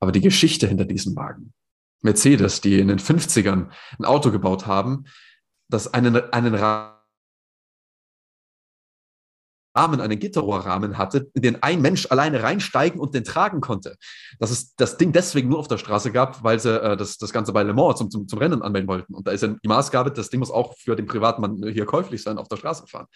[0.00, 1.52] Aber die Geschichte hinter diesem Wagen.
[2.02, 5.04] Mercedes, die in den 50ern ein Auto gebaut haben,
[5.68, 6.96] das einen, einen Rahmen,
[9.74, 13.96] einen Gitterrohrrahmen hatte, in den ein Mensch alleine reinsteigen und den tragen konnte.
[14.38, 17.32] Dass es das Ding deswegen nur auf der Straße gab, weil sie äh, das, das
[17.32, 19.14] Ganze bei Le Mans zum, zum, zum Rennen anmelden wollten.
[19.14, 22.22] Und da ist ja die Maßgabe, das Ding muss auch für den Privatmann hier käuflich
[22.22, 23.06] sein, auf der Straße fahren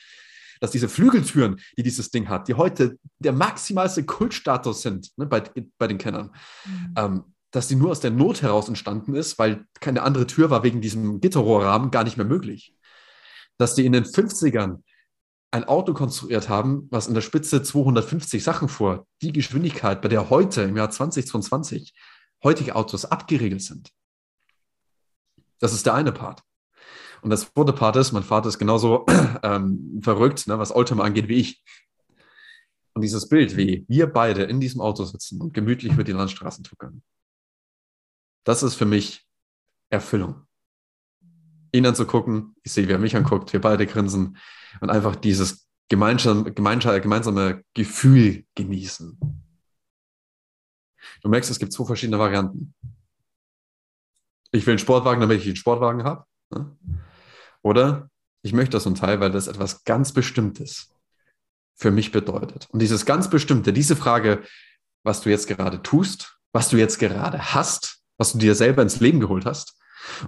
[0.60, 5.42] dass diese Flügeltüren, die dieses Ding hat, die heute der maximalste Kultstatus sind ne, bei,
[5.78, 6.30] bei den Kennern,
[6.64, 6.94] mhm.
[6.96, 10.64] ähm, dass die nur aus der Not heraus entstanden ist, weil keine andere Tür war
[10.64, 12.74] wegen diesem Gitterrohrrahmen gar nicht mehr möglich.
[13.58, 14.82] Dass die in den 50ern
[15.52, 20.28] ein Auto konstruiert haben, was in der Spitze 250 Sachen fuhr, die Geschwindigkeit, bei der
[20.30, 21.94] heute im Jahr 2022
[22.42, 23.90] heutige Autos abgeregelt sind.
[25.60, 26.42] Das ist der eine Part.
[27.24, 29.06] Und das zweite Part ist, mein Vater ist genauso
[29.42, 31.64] ähm, verrückt, ne, was Oldtimer angeht, wie ich.
[32.92, 36.64] Und dieses Bild, wie wir beide in diesem Auto sitzen und gemütlich über die Landstraßen
[36.64, 37.02] tuckern,
[38.44, 39.26] das ist für mich
[39.88, 40.46] Erfüllung.
[41.72, 44.36] Ihn anzugucken, ich sehe, wie er mich anguckt, wir beide grinsen
[44.82, 49.18] und einfach dieses gemeinsame, gemeinsame, gemeinsame Gefühl genießen.
[51.22, 52.74] Du merkst, es gibt zwei verschiedene Varianten.
[54.52, 56.26] Ich will einen Sportwagen, damit ich einen Sportwagen habe.
[56.50, 56.76] Ne?
[57.64, 58.10] Oder
[58.42, 60.94] ich möchte so ein Teil, weil das etwas ganz Bestimmtes
[61.74, 62.68] für mich bedeutet.
[62.70, 64.44] Und dieses ganz Bestimmte, diese Frage,
[65.02, 69.00] was du jetzt gerade tust, was du jetzt gerade hast, was du dir selber ins
[69.00, 69.76] Leben geholt hast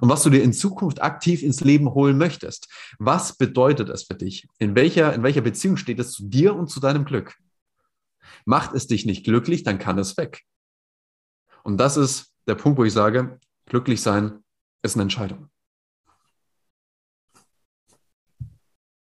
[0.01, 2.69] und was du dir in Zukunft aktiv ins Leben holen möchtest.
[2.99, 4.49] Was bedeutet es für dich?
[4.59, 7.37] In welcher, in welcher Beziehung steht es zu dir und zu deinem Glück?
[8.47, 10.43] Macht es dich nicht glücklich, dann kann es weg.
[11.63, 14.43] Und das ist der Punkt, wo ich sage, glücklich sein
[14.83, 15.51] ist eine Entscheidung.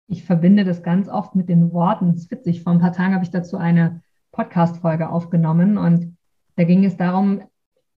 [0.07, 2.09] Ich verbinde das ganz oft mit den Worten.
[2.09, 4.01] Es ist witzig, vor ein paar Tagen habe ich dazu eine
[4.31, 6.17] Podcast-Folge aufgenommen und
[6.55, 7.41] da ging es darum,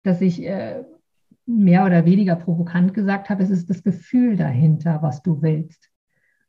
[0.03, 0.83] dass ich äh,
[1.45, 5.89] mehr oder weniger provokant gesagt habe, es ist das Gefühl dahinter, was du willst.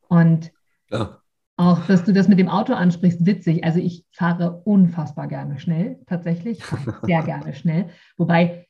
[0.08, 0.52] Und
[0.90, 1.20] ja.
[1.56, 3.64] auch, dass du das mit dem Auto ansprichst, witzig.
[3.64, 6.62] Also ich fahre unfassbar gerne schnell, tatsächlich,
[7.02, 7.88] sehr gerne schnell.
[8.16, 8.66] Wobei,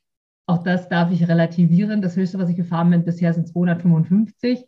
[0.46, 2.02] auch das darf ich relativieren.
[2.02, 4.66] Das höchste, was ich gefahren bin bisher, sind 255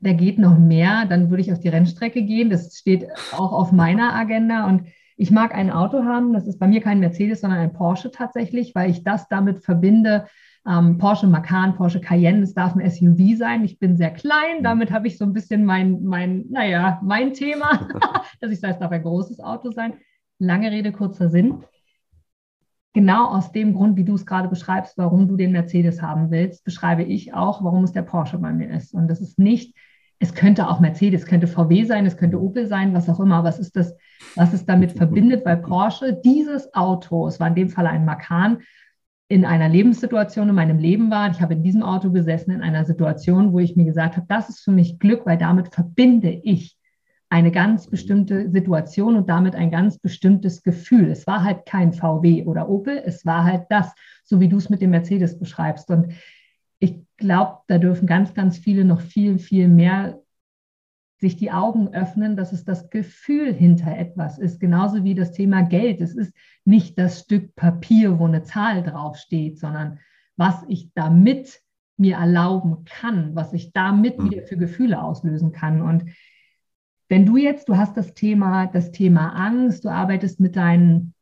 [0.00, 2.50] da geht noch mehr, dann würde ich auf die Rennstrecke gehen.
[2.50, 4.66] Das steht auch auf meiner Agenda.
[4.66, 4.86] Und
[5.16, 6.32] ich mag ein Auto haben.
[6.32, 10.26] Das ist bei mir kein Mercedes, sondern ein Porsche tatsächlich, weil ich das damit verbinde.
[10.66, 13.64] Ähm, Porsche Macan, Porsche Cayenne, es darf ein SUV sein.
[13.64, 14.62] Ich bin sehr klein, mhm.
[14.62, 17.88] damit habe ich so ein bisschen mein, mein, naja, mein Thema,
[18.40, 19.94] dass ich sage, es darf ein großes Auto sein.
[20.38, 21.64] Lange Rede, kurzer Sinn.
[22.92, 26.64] Genau aus dem Grund, wie du es gerade beschreibst, warum du den Mercedes haben willst,
[26.64, 28.94] beschreibe ich auch, warum es der Porsche bei mir ist.
[28.94, 29.76] Und das ist nicht,
[30.22, 33.42] es könnte auch Mercedes, es könnte VW sein, es könnte Opel sein, was auch immer.
[33.42, 33.96] Was ist das,
[34.36, 35.46] was es damit verbindet?
[35.46, 38.58] Weil Porsche, dieses Auto, es war in dem Fall ein Macan,
[39.28, 41.30] in einer Lebenssituation in meinem Leben war.
[41.30, 44.50] Ich habe in diesem Auto gesessen, in einer Situation, wo ich mir gesagt habe, das
[44.50, 46.76] ist für mich Glück, weil damit verbinde ich
[47.30, 51.10] eine ganz bestimmte Situation und damit ein ganz bestimmtes Gefühl.
[51.10, 53.94] Es war halt kein VW oder Opel, es war halt das,
[54.24, 55.90] so wie du es mit dem Mercedes beschreibst.
[55.90, 56.12] Und
[56.80, 60.20] ich glaube, da dürfen ganz, ganz viele noch viel, viel mehr
[61.18, 65.62] sich die Augen öffnen, dass es das Gefühl hinter etwas ist, genauso wie das Thema
[65.62, 66.00] Geld.
[66.00, 66.32] Es ist
[66.64, 70.00] nicht das Stück Papier, wo eine Zahl draufsteht, sondern
[70.36, 71.60] was ich damit
[71.98, 74.30] mir erlauben kann, was ich damit mhm.
[74.30, 75.82] wieder für Gefühle auslösen kann.
[75.82, 76.06] Und
[77.10, 81.12] wenn du jetzt, du hast das Thema, das Thema Angst, du arbeitest mit deinen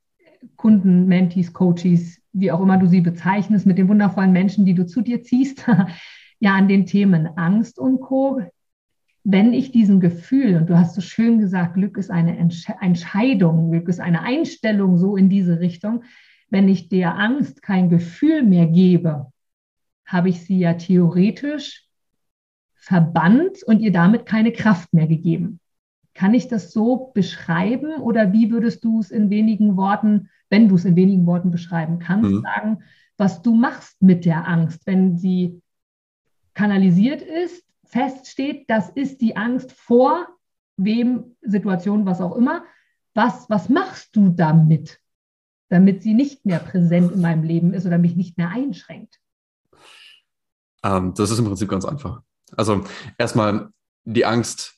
[0.55, 4.87] Kunden, Mentees, Coaches, wie auch immer du sie bezeichnest, mit den wundervollen Menschen, die du
[4.87, 5.67] zu dir ziehst,
[6.41, 8.41] ja, an den Themen Angst und Co
[9.31, 13.87] wenn ich diesen Gefühl, und du hast so schön gesagt, Glück ist eine Entscheidung, Glück
[13.89, 16.05] ist eine Einstellung so in diese Richtung,
[16.49, 19.31] wenn ich der Angst kein Gefühl mehr gebe,
[20.07, 21.87] habe ich sie ja theoretisch
[22.75, 25.61] verbannt und ihr damit keine Kraft mehr gegeben.
[26.15, 30.77] Kann ich das so beschreiben oder wie würdest du es in wenigen Worten, wenn du
[30.77, 32.43] es in wenigen Worten beschreiben kannst, mhm.
[32.43, 32.83] sagen,
[33.17, 35.61] was du machst mit der Angst, wenn sie
[36.55, 40.29] kanalisiert ist, feststeht, das ist die Angst vor
[40.77, 42.65] wem, Situation, was auch immer.
[43.15, 45.01] Was, was machst du damit,
[45.69, 49.19] damit sie nicht mehr präsent in meinem Leben ist oder mich nicht mehr einschränkt?
[50.85, 52.23] Ähm, das ist im Prinzip ganz einfach.
[52.57, 52.85] Also
[53.19, 53.71] erstmal
[54.05, 54.75] die Angst,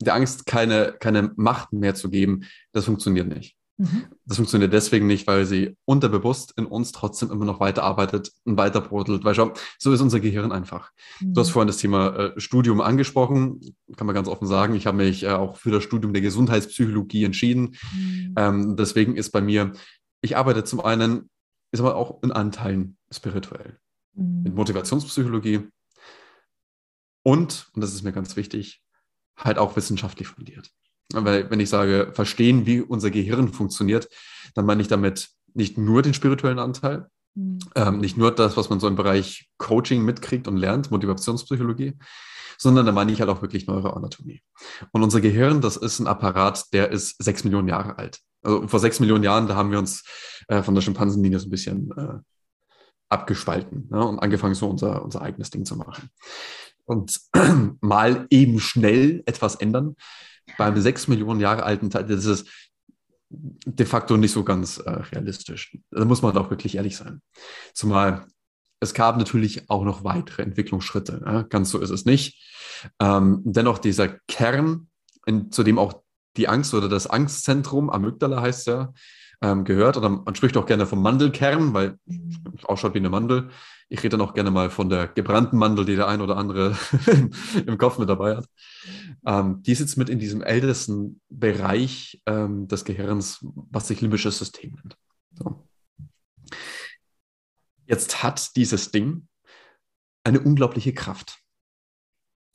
[0.00, 3.56] der Angst keine, keine Macht mehr zu geben, das funktioniert nicht.
[3.78, 4.06] Mhm.
[4.24, 8.80] Das funktioniert deswegen nicht, weil sie unterbewusst in uns trotzdem immer noch weiterarbeitet und weiter
[8.80, 9.24] brodelt.
[9.24, 10.92] Weil schau, so ist unser Gehirn einfach.
[11.20, 11.34] Mhm.
[11.34, 11.52] Du hast mhm.
[11.52, 13.60] vorhin das Thema äh, Studium angesprochen.
[13.96, 14.74] Kann man ganz offen sagen.
[14.74, 17.76] Ich habe mich äh, auch für das Studium der Gesundheitspsychologie entschieden.
[17.94, 18.34] Mhm.
[18.36, 19.72] Ähm, deswegen ist bei mir,
[20.22, 21.28] ich arbeite zum einen,
[21.70, 23.78] ist aber auch in Anteilen spirituell.
[24.14, 24.42] Mhm.
[24.42, 25.68] Mit Motivationspsychologie.
[27.22, 28.82] Und, und das ist mir ganz wichtig,
[29.36, 30.70] halt auch wissenschaftlich fundiert.
[31.24, 34.08] Weil wenn ich sage, verstehen, wie unser Gehirn funktioniert,
[34.54, 37.58] dann meine ich damit nicht nur den spirituellen Anteil, mhm.
[37.74, 41.94] ähm, nicht nur das, was man so im Bereich Coaching mitkriegt und lernt, Motivationspsychologie,
[42.58, 44.42] sondern da meine ich halt auch wirklich Neuroanatomie.
[44.92, 48.20] Und unser Gehirn, das ist ein Apparat, der ist sechs Millionen Jahre alt.
[48.42, 50.04] Also vor sechs Millionen Jahren, da haben wir uns
[50.48, 52.18] äh, von der Schimpansenlinie so ein bisschen äh,
[53.08, 56.10] abgespalten ne, und angefangen, so unser, unser eigenes Ding zu machen.
[56.84, 57.20] Und
[57.80, 59.96] mal eben schnell etwas ändern,
[60.58, 62.48] beim sechs Millionen Jahre alten Teil, das ist
[63.28, 65.76] de facto nicht so ganz äh, realistisch.
[65.90, 67.20] Da muss man auch wirklich ehrlich sein.
[67.74, 68.26] Zumal
[68.80, 71.22] es gab natürlich auch noch weitere Entwicklungsschritte.
[71.24, 71.42] Ja?
[71.42, 72.42] Ganz so ist es nicht.
[73.00, 74.88] Ähm, dennoch dieser Kern,
[75.24, 76.02] in, zu dem auch
[76.36, 78.92] die Angst oder das Angstzentrum, Amygdala heißt ja,
[79.42, 79.96] ähm, gehört.
[79.96, 81.98] Oder man spricht auch gerne vom Mandelkern, weil
[82.56, 83.50] es ausschaut wie eine Mandel.
[83.88, 86.76] Ich rede dann auch gerne mal von der gebrannten Mandel, die der ein oder andere
[87.66, 88.46] im Kopf mit dabei hat.
[89.24, 94.72] Ähm, die sitzt mit in diesem ältesten Bereich ähm, des Gehirns, was sich limbisches System
[94.74, 94.96] nennt.
[95.32, 95.68] So.
[97.86, 99.28] Jetzt hat dieses Ding
[100.24, 101.38] eine unglaubliche Kraft.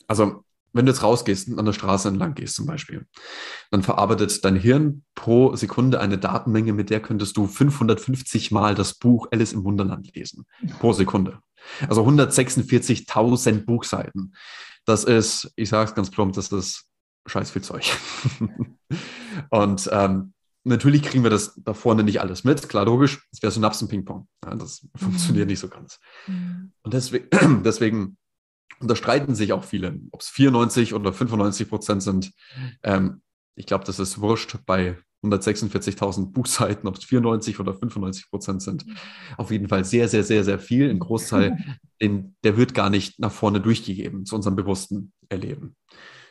[0.07, 3.05] Also wenn du jetzt rausgehst und an der Straße entlang gehst zum Beispiel,
[3.71, 8.93] dann verarbeitet dein Hirn pro Sekunde eine Datenmenge, mit der könntest du 550 Mal das
[8.93, 10.45] Buch Alice im Wunderland lesen.
[10.79, 11.39] Pro Sekunde.
[11.87, 14.33] Also 146.000 Buchseiten.
[14.85, 16.85] Das ist, ich sage es ganz plump, das ist
[17.27, 17.85] scheiß viel Zeug.
[19.49, 22.67] und ähm, natürlich kriegen wir das da vorne nicht alles mit.
[22.67, 24.27] Klar, logisch, es wäre Synapsen-Ping-Pong.
[24.43, 24.99] Ja, das mhm.
[24.99, 25.99] funktioniert nicht so ganz.
[26.27, 26.71] Mhm.
[26.83, 28.17] Und deswegen, deswegen
[28.79, 32.31] und da streiten sich auch viele, ob es 94 oder 95 Prozent sind.
[32.83, 33.21] Ähm,
[33.55, 38.85] ich glaube, das ist wurscht bei 146.000 Buchseiten, ob es 94 oder 95 Prozent sind.
[39.37, 40.89] Auf jeden Fall sehr, sehr, sehr, sehr viel.
[40.89, 41.57] Ein Großteil,
[42.01, 45.75] den, der wird gar nicht nach vorne durchgegeben zu unserem bewussten Erleben.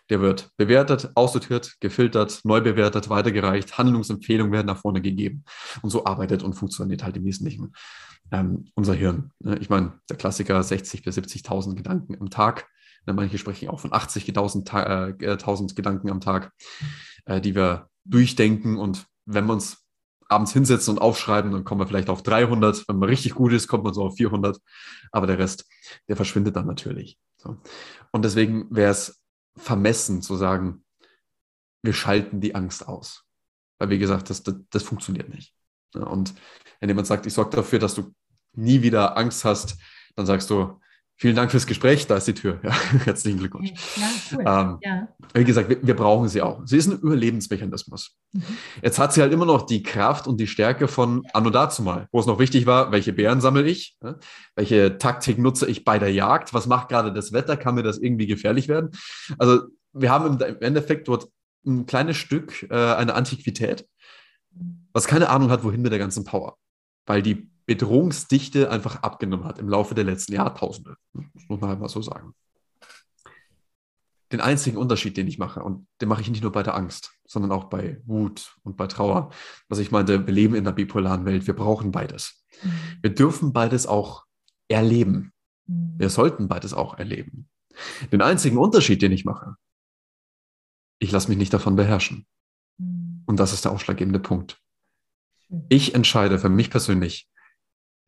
[0.08, 5.44] Der wird bewertet, aussortiert, gefiltert, neu bewertet, weitergereicht, Handlungsempfehlungen werden nach vorne gegeben.
[5.82, 7.72] Und so arbeitet und funktioniert halt im Wesentlichen
[8.32, 9.32] ähm, unser Hirn.
[9.40, 9.58] Ne?
[9.58, 12.68] Ich meine, der Klassiker 60.000 bis 70.000 Gedanken am Tag.
[13.06, 13.12] Ne?
[13.12, 16.52] Manche sprechen auch von 80.000 äh, 1000 Gedanken am Tag,
[17.26, 18.76] äh, die wir durchdenken.
[18.78, 19.84] Und wenn wir uns
[20.28, 22.88] abends hinsetzen und aufschreiben, dann kommen wir vielleicht auf 300.
[22.88, 24.58] Wenn man richtig gut ist, kommt man so auf 400.
[25.10, 25.66] Aber der Rest,
[26.08, 27.18] der verschwindet dann natürlich.
[27.36, 27.56] So.
[28.12, 29.20] Und deswegen wäre es
[29.56, 30.84] vermessen zu sagen,
[31.82, 33.24] wir schalten die Angst aus.
[33.78, 35.54] Weil, wie gesagt, das, das, das funktioniert nicht.
[35.94, 36.34] Und
[36.78, 38.14] wenn jemand sagt, ich sorge dafür, dass du
[38.54, 39.76] nie wieder Angst hast,
[40.16, 40.80] dann sagst du,
[41.20, 42.06] Vielen Dank fürs Gespräch.
[42.06, 42.60] Da ist die Tür.
[42.64, 42.72] Ja,
[43.04, 43.72] herzlichen Glückwunsch.
[43.96, 44.44] Ja, cool.
[44.46, 45.08] Ähm, ja.
[45.34, 46.62] Wie gesagt, wir, wir, brauchen sie auch.
[46.64, 48.16] Sie ist ein Überlebensmechanismus.
[48.32, 48.42] Mhm.
[48.82, 52.08] Jetzt hat sie halt immer noch die Kraft und die Stärke von Anno dazu mal,
[52.10, 53.98] wo es noch wichtig war, welche Bären sammle ich?
[54.02, 54.16] Ja?
[54.56, 56.54] Welche Taktik nutze ich bei der Jagd?
[56.54, 57.58] Was macht gerade das Wetter?
[57.58, 58.88] Kann mir das irgendwie gefährlich werden?
[59.36, 61.28] Also wir haben im Endeffekt dort
[61.66, 63.86] ein kleines Stück äh, eine Antiquität,
[64.94, 66.56] was keine Ahnung hat, wohin mit der ganzen Power.
[67.04, 70.96] Weil die Bedrohungsdichte einfach abgenommen hat im Laufe der letzten Jahrtausende.
[71.12, 72.34] Das muss man halt mal so sagen.
[74.32, 77.12] Den einzigen Unterschied, den ich mache, und den mache ich nicht nur bei der Angst,
[77.28, 79.30] sondern auch bei Wut und bei Trauer.
[79.68, 82.44] Was ich meinte, wir leben in einer bipolaren Welt, wir brauchen beides.
[82.60, 82.72] Mhm.
[83.02, 84.24] Wir dürfen beides auch
[84.66, 85.32] erleben.
[85.68, 85.94] Mhm.
[85.96, 87.48] Wir sollten beides auch erleben.
[88.10, 89.54] Den einzigen Unterschied, den ich mache,
[90.98, 92.26] ich lasse mich nicht davon beherrschen.
[92.78, 93.22] Mhm.
[93.26, 94.60] Und das ist der ausschlaggebende Punkt.
[95.68, 97.30] Ich entscheide für mich persönlich,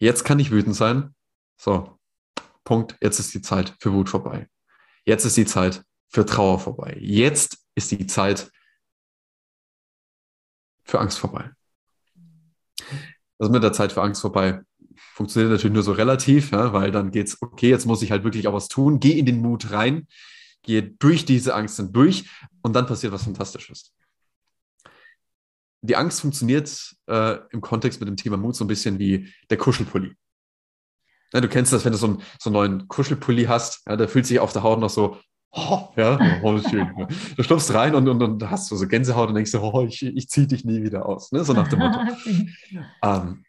[0.03, 1.15] Jetzt kann ich wütend sein.
[1.57, 1.97] So,
[2.65, 2.97] Punkt.
[3.01, 4.49] Jetzt ist die Zeit für Wut vorbei.
[5.05, 6.97] Jetzt ist die Zeit für Trauer vorbei.
[6.99, 8.51] Jetzt ist die Zeit
[10.83, 11.53] für Angst vorbei.
[13.39, 14.63] Das mit der Zeit für Angst vorbei
[14.97, 18.49] funktioniert natürlich nur so relativ, ja, weil dann geht's, okay, jetzt muss ich halt wirklich
[18.49, 20.09] auch was tun, geh in den Mut rein,
[20.63, 22.29] gehe durch diese Angst durch
[22.63, 23.95] und dann passiert was Fantastisches
[25.83, 29.59] die Angst funktioniert äh, im Kontext mit dem Thema Mut so ein bisschen wie der
[29.59, 30.15] Kuschelpulli.
[31.33, 34.09] Ja, du kennst das, wenn du so einen, so einen neuen Kuschelpulli hast, ja, der
[34.09, 35.19] fühlt sich auf der Haut noch so,
[35.51, 36.89] oh, ja, oh, schön.
[37.37, 40.03] Du stopfst rein und, und, und hast so, so Gänsehaut und denkst so, oh, ich,
[40.03, 41.33] ich ziehe dich nie wieder aus.
[41.33, 41.43] Ne?
[41.45, 41.99] So nach dem Motto.
[43.03, 43.45] ähm,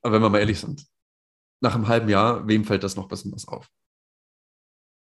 [0.00, 0.86] aber wenn wir mal ehrlich sind,
[1.60, 3.68] nach einem halben Jahr, wem fällt das noch besonders auf?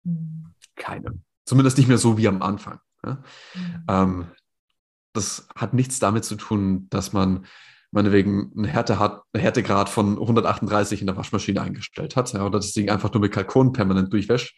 [0.03, 0.53] Hm.
[0.75, 1.23] Keinem.
[1.45, 2.79] Zumindest nicht mehr so wie am Anfang.
[3.05, 3.23] Ja?
[3.55, 3.85] Mhm.
[3.87, 4.31] Ähm,
[5.19, 7.45] das hat nichts damit zu tun, dass man
[7.91, 12.71] meinetwegen einen Härte hat, Härtegrad von 138 in der Waschmaschine eingestellt hat ja, oder das
[12.71, 14.55] Ding einfach nur mit Kalkon permanent durchwäscht.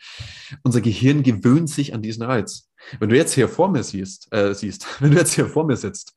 [0.63, 2.69] Unser Gehirn gewöhnt sich an diesen Reiz.
[2.99, 5.77] Wenn du jetzt hier vor mir siehst, äh, siehst, wenn du jetzt hier vor mir
[5.77, 6.13] sitzt,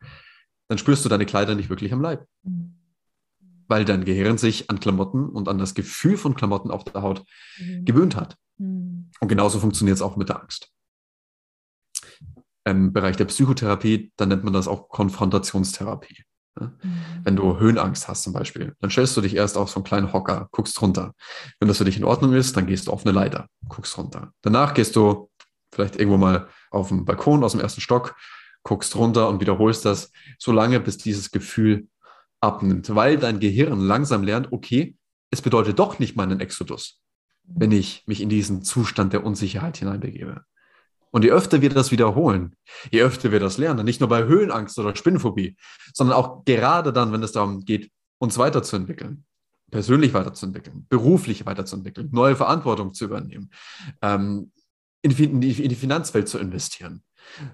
[0.68, 2.26] dann spürst du deine Kleider nicht wirklich am Leib.
[3.68, 7.24] Weil dein Gehirn sich an Klamotten und an das Gefühl von Klamotten auf der Haut
[7.58, 7.84] mhm.
[7.84, 8.36] gewöhnt hat.
[8.58, 9.10] Mhm.
[9.20, 10.74] Und genauso funktioniert es auch mit der Angst
[12.64, 16.24] im Bereich der Psychotherapie, dann nennt man das auch Konfrontationstherapie.
[16.58, 16.70] Mhm.
[17.24, 20.12] Wenn du Höhenangst hast zum Beispiel, dann stellst du dich erst auf so einen kleinen
[20.12, 21.14] Hocker, guckst runter.
[21.58, 24.32] Wenn das für dich in Ordnung ist, dann gehst du auf eine Leiter, guckst runter.
[24.42, 25.30] Danach gehst du
[25.72, 28.16] vielleicht irgendwo mal auf dem Balkon aus dem ersten Stock,
[28.62, 31.88] guckst runter und wiederholst das so lange, bis dieses Gefühl
[32.40, 34.96] abnimmt, weil dein Gehirn langsam lernt, okay,
[35.30, 37.00] es bedeutet doch nicht meinen Exodus,
[37.42, 40.44] wenn ich mich in diesen Zustand der Unsicherheit hineinbegebe.
[41.14, 42.56] Und je öfter wir das wiederholen,
[42.90, 45.56] je öfter wir das lernen, nicht nur bei Höhenangst oder Spinnphobie,
[45.92, 49.24] sondern auch gerade dann, wenn es darum geht, uns weiterzuentwickeln,
[49.70, 53.52] persönlich weiterzuentwickeln, beruflich weiterzuentwickeln, neue Verantwortung zu übernehmen,
[54.02, 54.50] ähm,
[55.02, 57.04] in, die, in die Finanzwelt zu investieren.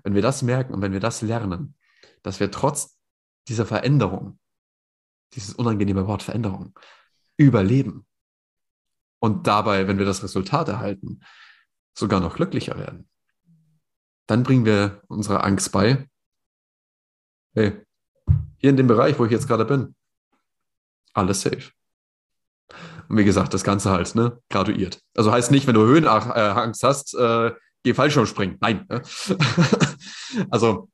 [0.05, 1.75] Wenn wir das merken und wenn wir das lernen,
[2.23, 2.97] dass wir trotz
[3.47, 4.39] dieser Veränderung,
[5.35, 6.79] dieses unangenehme Wort Veränderung,
[7.37, 8.07] überleben
[9.19, 11.21] und dabei, wenn wir das Resultat erhalten,
[11.93, 13.07] sogar noch glücklicher werden
[14.31, 16.09] dann bringen wir unserer Angst bei,
[17.55, 17.72] hey,
[18.59, 19.97] hier in dem Bereich, wo ich jetzt gerade bin,
[21.12, 21.72] alles safe.
[23.09, 25.01] Und wie gesagt, das Ganze halt, ne, graduiert.
[25.16, 27.51] Also heißt nicht, wenn du Höhenangst hast, äh,
[27.83, 28.59] geh Fallschirmspringen.
[28.61, 28.87] Nein.
[28.89, 29.03] Ne?
[30.51, 30.89] also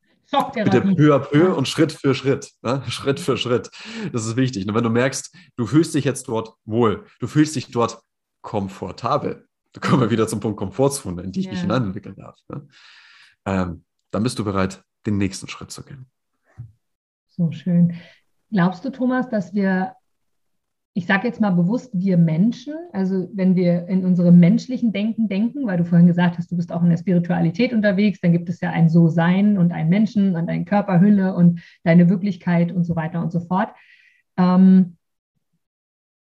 [0.55, 2.53] bitte peu à peu und Schritt für Schritt.
[2.63, 2.83] Ne?
[2.89, 3.71] Schritt für Schritt.
[4.15, 4.67] Das ist wichtig.
[4.67, 8.01] Und wenn du merkst, du fühlst dich jetzt dort wohl, du fühlst dich dort
[8.41, 9.47] komfortabel.
[9.75, 11.53] Da kommen wir wieder zum Punkt Komfortzone, in die ich ja.
[11.53, 12.39] mich hineinentwickeln darf.
[12.49, 12.67] Ne?
[13.47, 16.07] Ähm, dann bist du bereit, den nächsten Schritt zu gehen.
[17.29, 17.95] So schön.
[18.51, 19.95] Glaubst du, Thomas, dass wir,
[20.95, 25.67] ich sage jetzt mal bewusst, wir Menschen, also wenn wir in unserem menschlichen Denken denken,
[25.67, 28.61] weil du vorhin gesagt hast, du bist auch in der Spiritualität unterwegs, dann gibt es
[28.61, 33.21] ja ein So-Sein und ein Menschen und eine Körperhülle und deine Wirklichkeit und so weiter
[33.23, 33.71] und so fort.
[34.37, 34.97] Ähm,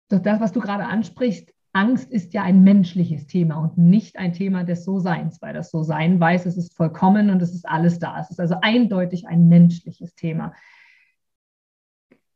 [0.09, 4.63] das, was du gerade ansprichst, Angst ist ja ein menschliches Thema und nicht ein Thema
[4.63, 8.17] des So-Seins, weil das So-Sein weiß, es ist vollkommen und es ist alles da.
[8.17, 10.53] Es ist also eindeutig ein menschliches Thema.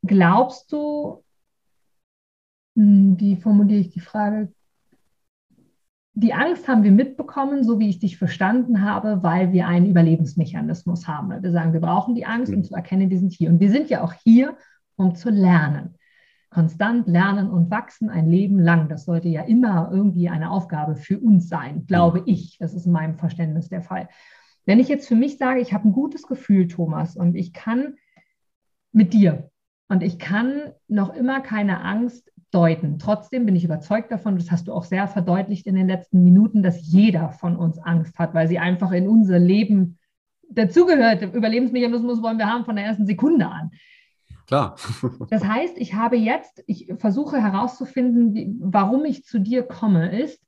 [0.04, 1.24] Glaubst du,
[2.76, 4.52] hm, wie formuliere ich die Frage?
[6.16, 11.08] Die Angst haben wir mitbekommen, so wie ich dich verstanden habe, weil wir einen Überlebensmechanismus
[11.08, 11.42] haben.
[11.42, 13.50] Wir sagen, wir brauchen die Angst, um zu erkennen, wir sind hier.
[13.50, 14.58] Und wir sind ja auch hier,
[14.98, 15.96] um zu lernen
[16.50, 18.89] konstant lernen und wachsen ein Leben lang.
[18.89, 22.58] Das sollte ja immer irgendwie eine Aufgabe für uns sein, glaube ich.
[22.58, 24.10] Das ist in meinem Verständnis der Fall.
[24.66, 27.95] Wenn ich jetzt für mich sage, ich habe ein gutes Gefühl, Thomas, und ich kann
[28.91, 29.50] mit dir
[29.88, 32.97] und ich kann noch immer keine Angst deuten.
[32.97, 36.64] Trotzdem bin ich überzeugt davon, das hast du auch sehr verdeutlicht in den letzten Minuten,
[36.64, 40.00] dass jeder von uns Angst hat, weil sie einfach in unser Leben
[40.50, 41.22] dazugehört.
[41.22, 43.72] Überlebensmechanismus wollen wir haben von der ersten Sekunde an.
[44.50, 44.78] Klar.
[45.30, 50.43] das heißt, ich habe jetzt, ich versuche herauszufinden, warum ich zu dir komme, ist,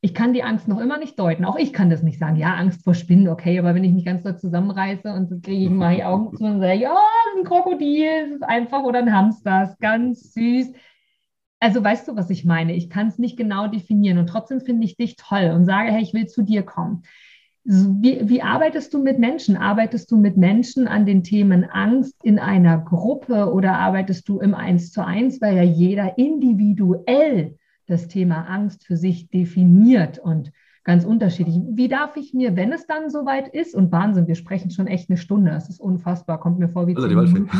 [0.00, 1.44] ich kann die Angst noch immer nicht deuten.
[1.44, 2.36] Auch ich kann das nicht sagen.
[2.36, 5.70] Ja, Angst vor Spinnen, okay, aber wenn ich mich ganz doll zusammenreiße und kriege ich
[5.70, 6.96] mal die Augen zu und sage, ja,
[7.36, 10.72] ein Krokodil, ist einfach oder ein Hamster, ist ganz süß.
[11.60, 12.74] Also weißt du, was ich meine?
[12.74, 16.00] Ich kann es nicht genau definieren und trotzdem finde ich dich toll und sage, hey,
[16.00, 17.02] ich will zu dir kommen.
[17.70, 19.54] Wie, wie, arbeitest du mit Menschen?
[19.58, 24.54] Arbeitest du mit Menschen an den Themen Angst in einer Gruppe oder arbeitest du im
[24.54, 30.50] Eins zu eins, weil ja jeder individuell das Thema Angst für sich definiert und
[30.82, 31.60] ganz unterschiedlich.
[31.68, 35.10] Wie darf ich mir, wenn es dann soweit ist, und Wahnsinn, wir sprechen schon echt
[35.10, 37.50] eine Stunde, es ist unfassbar, kommt mir vor wie also, zehn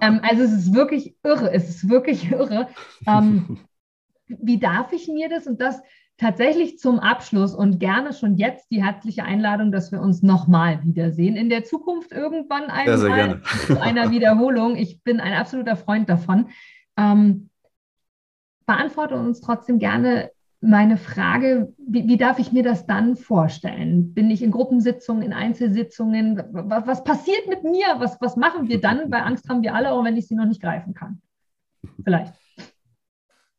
[0.00, 2.68] ähm, also es ist wirklich irre, es ist wirklich irre.
[3.06, 3.58] Ähm,
[4.26, 5.82] wie darf ich mir das und das
[6.16, 11.36] tatsächlich zum Abschluss und gerne schon jetzt die herzliche Einladung, dass wir uns nochmal wiedersehen.
[11.36, 14.76] In der Zukunft irgendwann einmal zu einer Wiederholung.
[14.76, 16.48] Ich bin ein absoluter Freund davon.
[16.96, 17.50] Ähm,
[18.66, 24.14] beantworte uns trotzdem gerne meine Frage, wie, wie, darf ich mir das dann vorstellen?
[24.14, 26.42] Bin ich in Gruppensitzungen, in Einzelsitzungen?
[26.52, 27.86] Was, was passiert mit mir?
[27.98, 29.10] Was, was machen wir dann?
[29.10, 31.20] Weil Angst haben wir alle, auch wenn ich sie noch nicht greifen kann.
[32.02, 32.32] Vielleicht.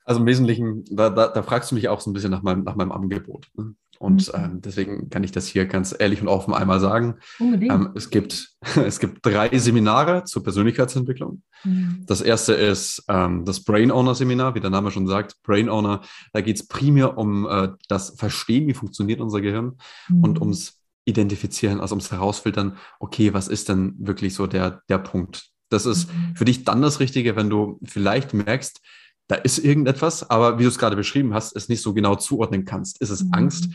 [0.06, 2.64] Also im Wesentlichen, da, da, da fragst du mich auch so ein bisschen nach meinem,
[2.64, 3.48] nach meinem Angebot.
[3.56, 3.76] Ne?
[4.00, 4.40] Und mhm.
[4.40, 7.16] ähm, deswegen kann ich das hier ganz ehrlich und offen einmal sagen.
[7.40, 11.42] Ähm, es, gibt, es gibt drei Seminare zur Persönlichkeitsentwicklung.
[11.64, 12.04] Mhm.
[12.06, 15.42] Das erste ist ähm, das Brain Owner Seminar, wie der Name schon sagt.
[15.44, 16.02] Brain Owner,
[16.34, 19.78] da geht es primär um äh, das Verstehen, wie funktioniert unser Gehirn
[20.10, 20.24] mhm.
[20.24, 25.52] und ums Identifizieren, also ums Herausfiltern, okay, was ist denn wirklich so der, der Punkt?
[25.70, 26.36] Das ist mhm.
[26.36, 28.82] für dich dann das Richtige, wenn du vielleicht merkst,
[29.28, 32.66] da ist irgendetwas, aber wie du es gerade beschrieben hast, es nicht so genau zuordnen
[32.66, 33.02] kannst.
[33.02, 33.34] Ist es mhm.
[33.34, 33.70] Angst?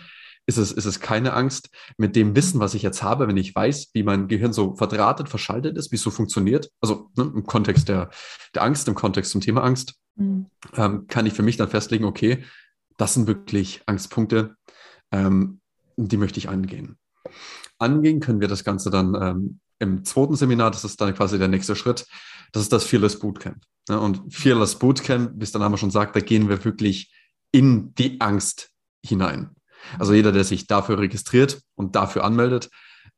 [0.46, 1.70] Ist es, ist es keine Angst?
[1.96, 5.28] Mit dem Wissen, was ich jetzt habe, wenn ich weiß, wie mein Gehirn so verdrahtet,
[5.28, 8.10] verschaltet ist, wie es so funktioniert, also ne, im Kontext der,
[8.54, 10.46] der Angst, im Kontext zum Thema Angst, mhm.
[10.76, 12.44] ähm, kann ich für mich dann festlegen, okay,
[12.96, 14.56] das sind wirklich Angstpunkte,
[15.12, 15.60] ähm,
[15.96, 16.98] die möchte ich angehen.
[17.78, 21.48] Angehen können wir das Ganze dann ähm, im zweiten Seminar, das ist dann quasi der
[21.48, 22.06] nächste Schritt,
[22.52, 23.62] das ist das Fearless Bootcamp.
[23.88, 23.98] Ne?
[23.98, 27.12] Und Fearless Bootcamp, wie es der Name schon sagt, da gehen wir wirklich
[27.50, 28.70] in die Angst
[29.04, 29.56] hinein.
[29.98, 32.70] Also jeder, der sich dafür registriert und dafür anmeldet,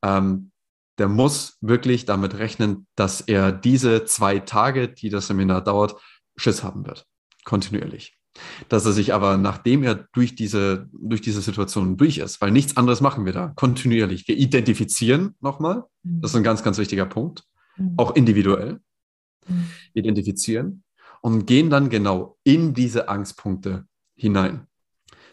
[0.03, 0.53] ähm,
[0.99, 5.97] der muss wirklich damit rechnen, dass er diese zwei Tage, die das Seminar dauert,
[6.37, 7.07] Schiss haben wird.
[7.45, 8.17] Kontinuierlich.
[8.69, 12.77] Dass er sich aber, nachdem er durch diese, durch diese Situation durch ist, weil nichts
[12.77, 14.27] anderes machen wir da, kontinuierlich.
[14.27, 17.45] Wir identifizieren nochmal, das ist ein ganz, ganz wichtiger Punkt,
[17.77, 17.95] mhm.
[17.97, 18.81] auch individuell.
[19.49, 19.67] Mhm.
[19.95, 20.85] identifizieren
[21.21, 24.67] und gehen dann genau in diese Angstpunkte hinein.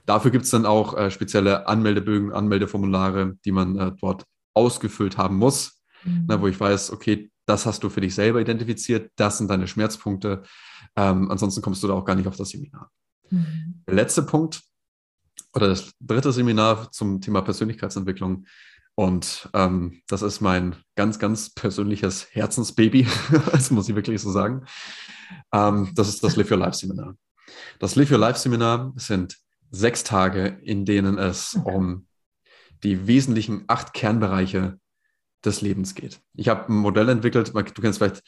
[0.05, 5.37] Dafür gibt es dann auch äh, spezielle Anmeldebögen, Anmeldeformulare, die man äh, dort ausgefüllt haben
[5.37, 6.25] muss, mhm.
[6.27, 9.67] na, wo ich weiß, okay, das hast du für dich selber identifiziert, das sind deine
[9.67, 10.43] Schmerzpunkte.
[10.99, 12.91] Ähm, ansonsten kommst du da auch gar nicht auf das Seminar.
[13.29, 13.83] Mhm.
[13.87, 14.61] Der letzte Punkt
[15.53, 18.45] oder das dritte Seminar zum Thema Persönlichkeitsentwicklung
[18.95, 23.07] und ähm, das ist mein ganz, ganz persönliches Herzensbaby,
[23.51, 24.65] das muss ich wirklich so sagen.
[25.53, 27.15] Ähm, das ist das Live Your Life Seminar.
[27.79, 29.37] Das Live Your Life Seminar sind
[29.71, 32.07] sechs Tage, in denen es um
[32.83, 34.77] die wesentlichen acht Kernbereiche
[35.45, 36.19] des Lebens geht.
[36.33, 38.21] Ich habe ein Modell entwickelt, du kennst vielleicht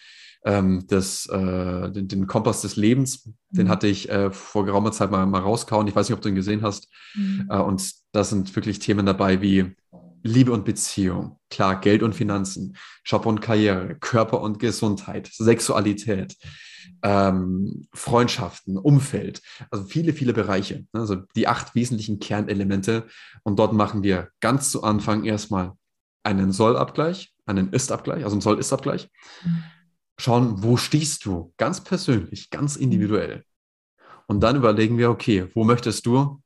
[0.43, 3.69] ähm, das, äh, den, den, Kompass des Lebens, den mhm.
[3.69, 5.87] hatte ich äh, vor geraumer Zeit mal, mal rauskauen.
[5.87, 6.87] Ich weiß nicht, ob du ihn gesehen hast.
[7.15, 7.47] Mhm.
[7.49, 9.75] Äh, und da sind wirklich Themen dabei wie
[10.23, 12.75] Liebe und Beziehung, klar, Geld und Finanzen,
[13.05, 16.35] Job und Karriere, Körper und Gesundheit, Sexualität,
[17.03, 20.85] ähm, Freundschaften, Umfeld, also viele, viele Bereiche.
[20.93, 20.99] Ne?
[20.99, 23.07] Also die acht wesentlichen Kernelemente.
[23.43, 25.73] Und dort machen wir ganz zu Anfang erstmal
[26.23, 29.09] einen Soll-Abgleich, einen Ist-Abgleich, also einen Soll-Ist-Abgleich.
[30.21, 33.43] Schauen, wo stehst du ganz persönlich, ganz individuell.
[34.27, 36.43] Und dann überlegen wir, okay, wo möchtest du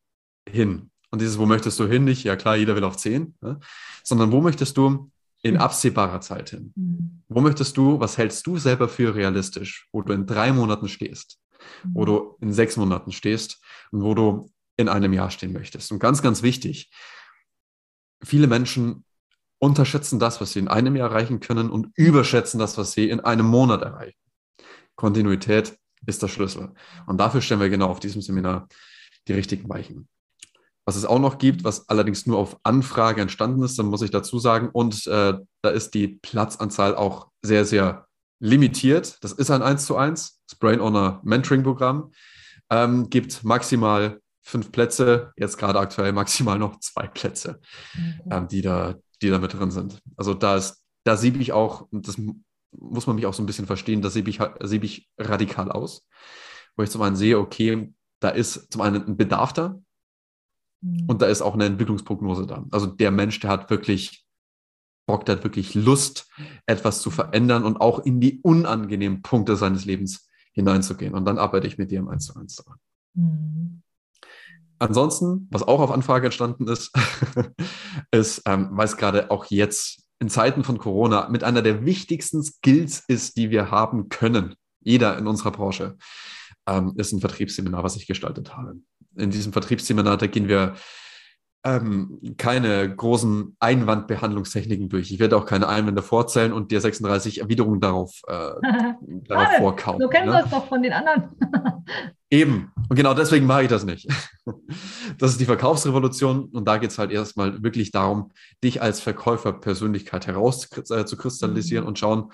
[0.48, 0.92] hin?
[1.12, 2.06] Und dieses, wo möchtest du hin?
[2.06, 3.60] Nicht, ja klar, jeder will auf 10, ne?
[4.02, 5.12] sondern wo möchtest du
[5.42, 5.60] in mhm.
[5.60, 6.72] absehbarer Zeit hin?
[6.78, 7.24] Mhm.
[7.28, 11.38] Wo möchtest du, was hältst du selber für realistisch, wo du in drei Monaten stehst,
[11.84, 12.06] wo mhm.
[12.06, 13.62] du in sechs Monaten stehst
[13.92, 15.92] und wo du in einem Jahr stehen möchtest?
[15.92, 16.92] Und ganz, ganz wichtig,
[18.24, 19.04] viele Menschen
[19.66, 23.20] unterschätzen das, was sie in einem Jahr erreichen können und überschätzen das, was sie in
[23.20, 24.20] einem Monat erreichen.
[24.96, 26.74] Kontinuität ist der Schlüssel.
[27.08, 28.68] Und dafür stellen wir genau auf diesem Seminar
[29.28, 30.08] die richtigen Weichen.
[30.86, 34.12] Was es auch noch gibt, was allerdings nur auf Anfrage entstanden ist, dann muss ich
[34.12, 38.06] dazu sagen, und äh, da ist die Platzanzahl auch sehr, sehr
[38.40, 39.18] limitiert.
[39.24, 42.12] Das ist ein 1 zu 1, das Brain Owner Mentoring Programm.
[42.70, 47.60] Ähm, gibt maximal fünf Plätze, jetzt gerade aktuell maximal noch zwei Plätze,
[47.96, 48.22] mhm.
[48.32, 48.96] ähm, die, da,
[49.26, 50.02] die da mit drin sind.
[50.16, 52.18] Also da ist, da siebe ich auch, und das
[52.72, 56.08] muss man mich auch so ein bisschen verstehen, da siebe ich, siebe ich radikal aus,
[56.76, 59.80] wo ich zum einen sehe, okay, da ist zum einen ein Bedarf da
[60.82, 61.06] mhm.
[61.08, 62.66] und da ist auch eine Entwicklungsprognose da.
[62.72, 64.26] Also der Mensch, der hat wirklich
[65.08, 66.30] Bock, der hat wirklich Lust,
[66.66, 71.14] etwas zu verändern und auch in die unangenehmen Punkte seines Lebens hineinzugehen.
[71.14, 72.80] Und dann arbeite ich mit dir im 1 zu 1 daran.
[73.14, 73.82] Mhm.
[74.86, 76.92] Ansonsten, was auch auf Anfrage entstanden ist,
[78.12, 82.44] ist, ähm, weil es gerade auch jetzt in Zeiten von Corona mit einer der wichtigsten
[82.44, 85.98] Skills ist, die wir haben können, jeder in unserer Branche,
[86.68, 88.76] ähm, ist ein Vertriebsseminar, was ich gestaltet habe.
[89.16, 90.76] In diesem Vertriebsseminar, da gehen wir
[91.66, 95.12] ähm, keine großen Einwandbehandlungstechniken durch.
[95.12, 98.52] Ich werde auch keine Einwände vorzählen und dir 36 Erwiderungen darauf, äh,
[99.28, 100.00] darauf vorkauen.
[100.00, 100.34] So kennen ne?
[100.34, 101.30] wir es doch von den anderen.
[102.30, 102.72] Eben.
[102.88, 104.08] Und genau deswegen mache ich das nicht.
[105.18, 108.32] Das ist die Verkaufsrevolution und da geht es halt erstmal wirklich darum,
[108.64, 111.88] dich als Verkäuferpersönlichkeit herauszukristallisieren äh, mhm.
[111.88, 112.32] und schauen,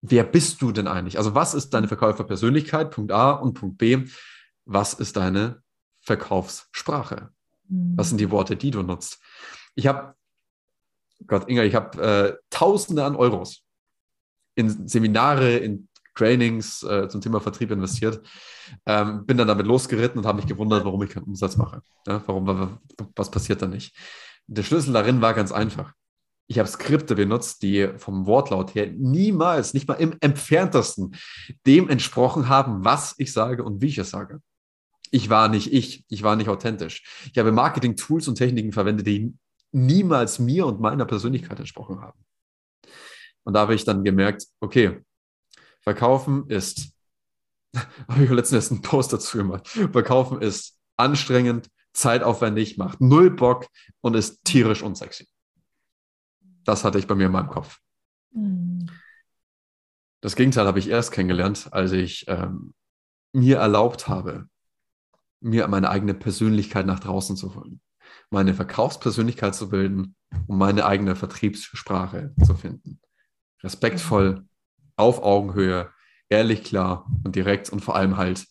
[0.00, 1.18] wer bist du denn eigentlich?
[1.18, 2.92] Also was ist deine Verkäuferpersönlichkeit?
[2.92, 4.04] Punkt A und Punkt B,
[4.64, 5.60] was ist deine
[6.02, 7.33] Verkaufssprache?
[7.68, 9.20] Was sind die Worte, die du nutzt?
[9.74, 10.14] Ich habe,
[11.26, 13.64] Gott, Inga, ich habe äh, Tausende an Euros
[14.54, 18.24] in Seminare, in Trainings äh, zum Thema Vertrieb investiert.
[18.86, 21.82] Ähm, bin dann damit losgeritten und habe mich gewundert, warum ich keinen Umsatz mache.
[22.06, 22.78] Ja, warum,
[23.16, 23.96] was passiert da nicht?
[24.46, 25.92] Der Schlüssel darin war ganz einfach.
[26.46, 31.16] Ich habe Skripte benutzt, die vom Wortlaut her niemals, nicht mal im entferntesten
[31.66, 34.40] dem entsprochen haben, was ich sage und wie ich es sage
[35.14, 37.04] ich war nicht ich, ich war nicht authentisch.
[37.32, 39.32] Ich habe Marketing-Tools und Techniken verwendet, die
[39.70, 42.18] niemals mir und meiner Persönlichkeit entsprochen haben.
[43.44, 45.04] Und da habe ich dann gemerkt, okay,
[45.82, 46.92] verkaufen ist,
[48.08, 53.68] habe ich letztens einen Post dazu gemacht, verkaufen ist anstrengend, zeitaufwendig, macht null Bock
[54.00, 55.28] und ist tierisch unsexy.
[56.64, 57.78] Das hatte ich bei mir in meinem Kopf.
[58.32, 58.90] Mhm.
[60.20, 62.74] Das Gegenteil habe ich erst kennengelernt, als ich ähm,
[63.32, 64.48] mir erlaubt habe,
[65.44, 67.80] mir meine eigene Persönlichkeit nach draußen zu holen,
[68.30, 70.16] meine Verkaufspersönlichkeit zu bilden
[70.46, 73.00] und meine eigene Vertriebssprache zu finden.
[73.62, 74.46] Respektvoll,
[74.96, 75.90] auf Augenhöhe,
[76.28, 78.46] ehrlich, klar und direkt und vor allem halt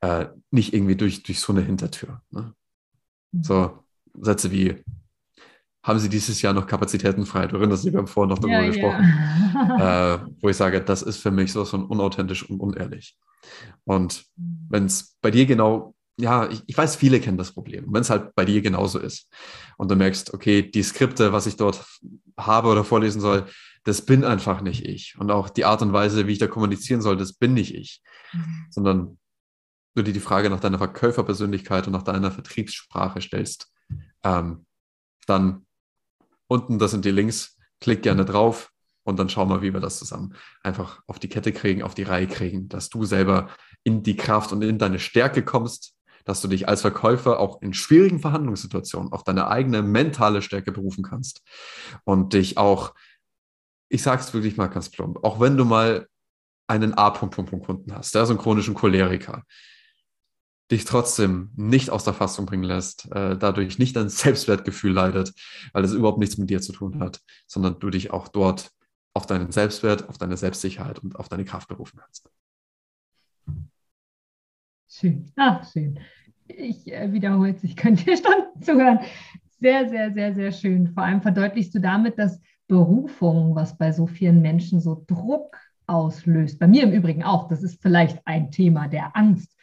[0.00, 2.22] äh, nicht irgendwie durch, durch so eine Hintertür.
[2.30, 2.54] Ne?
[3.32, 3.42] Mhm.
[3.42, 4.84] So Sätze wie,
[5.82, 7.46] haben Sie dieses Jahr noch Kapazitäten frei?
[7.48, 9.12] Du erinnerst dich, wir haben vorhin noch darüber ja, gesprochen,
[9.54, 10.14] ja.
[10.14, 13.18] äh, wo ich sage, das ist für mich so von unauthentisch und unehrlich.
[13.84, 14.66] Und mhm.
[14.68, 17.86] wenn es bei dir genau ja, ich, ich, weiß, viele kennen das Problem.
[17.88, 19.28] Wenn es halt bei dir genauso ist
[19.76, 21.84] und du merkst, okay, die Skripte, was ich dort
[22.36, 23.46] habe oder vorlesen soll,
[23.84, 25.16] das bin einfach nicht ich.
[25.18, 28.02] Und auch die Art und Weise, wie ich da kommunizieren soll, das bin nicht ich.
[28.32, 28.66] Mhm.
[28.70, 29.18] Sondern
[29.94, 33.72] du dir die Frage nach deiner Verkäuferpersönlichkeit und nach deiner Vertriebssprache stellst,
[34.22, 34.66] ähm,
[35.26, 35.66] dann
[36.46, 38.70] unten, das sind die Links, klick gerne drauf
[39.04, 42.04] und dann schauen wir, wie wir das zusammen einfach auf die Kette kriegen, auf die
[42.04, 43.50] Reihe kriegen, dass du selber
[43.82, 45.94] in die Kraft und in deine Stärke kommst,
[46.24, 51.04] dass du dich als Verkäufer auch in schwierigen Verhandlungssituationen auf deine eigene mentale Stärke berufen
[51.04, 51.42] kannst
[52.04, 52.94] und dich auch,
[53.88, 56.06] ich sage es wirklich mal ganz plump, auch wenn du mal
[56.66, 59.42] einen A-Punkt-Punkt-Kunden hast, der so einen chronischen Choleriker,
[60.70, 65.32] dich trotzdem nicht aus der Fassung bringen lässt, äh, dadurch nicht dein Selbstwertgefühl leidet,
[65.72, 68.70] weil es überhaupt nichts mit dir zu tun hat, sondern du dich auch dort
[69.14, 72.28] auf deinen Selbstwert, auf deine Selbstsicherheit und auf deine Kraft berufen kannst.
[74.92, 75.32] Schön.
[75.36, 75.98] Ach, schön.
[76.46, 79.00] Ich äh, wiederhole es, ich könnte dir Stunden zuhören.
[79.58, 80.88] Sehr, sehr, sehr, sehr schön.
[80.88, 86.58] Vor allem verdeutlichst du damit, dass Berufung, was bei so vielen Menschen so Druck auslöst,
[86.58, 89.56] bei mir im Übrigen auch, das ist vielleicht ein Thema der Angst,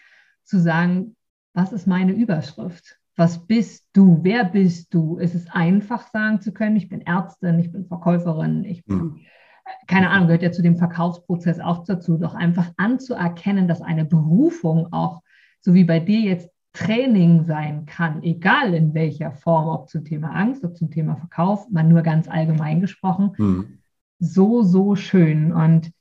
[0.43, 1.15] zu sagen,
[1.53, 2.97] was ist meine Überschrift?
[3.15, 4.19] Was bist du?
[4.23, 5.19] Wer bist du?
[5.19, 9.19] Es ist einfach sagen zu können, ich bin Ärztin, ich bin Verkäuferin, ich bin mhm
[9.87, 14.91] keine Ahnung, gehört ja zu dem Verkaufsprozess auch dazu, doch einfach anzuerkennen, dass eine Berufung
[14.93, 15.21] auch,
[15.61, 20.29] so wie bei dir jetzt Training sein kann, egal in welcher Form, ob zum Thema
[20.29, 23.79] Angst, ob zum Thema Verkauf, man nur ganz allgemein gesprochen, mhm.
[24.19, 25.51] so, so schön.
[25.51, 25.91] Und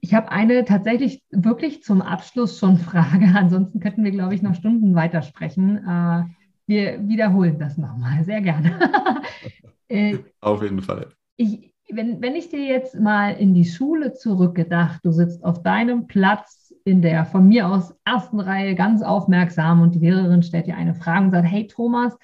[0.00, 4.54] ich habe eine tatsächlich wirklich zum Abschluss schon Frage, ansonsten könnten wir, glaube ich, noch
[4.54, 5.76] Stunden weitersprechen.
[5.78, 6.24] Äh,
[6.66, 8.78] wir wiederholen das nochmal, sehr gerne.
[9.92, 11.08] Äh, Auf jeden Fall.
[11.36, 16.06] Ich, wenn, wenn ich dir jetzt mal in die Schule zurückgedacht, du sitzt auf deinem
[16.06, 20.76] Platz in der von mir aus ersten Reihe ganz aufmerksam und die Lehrerin stellt dir
[20.76, 22.16] eine Frage und sagt, hey Thomas,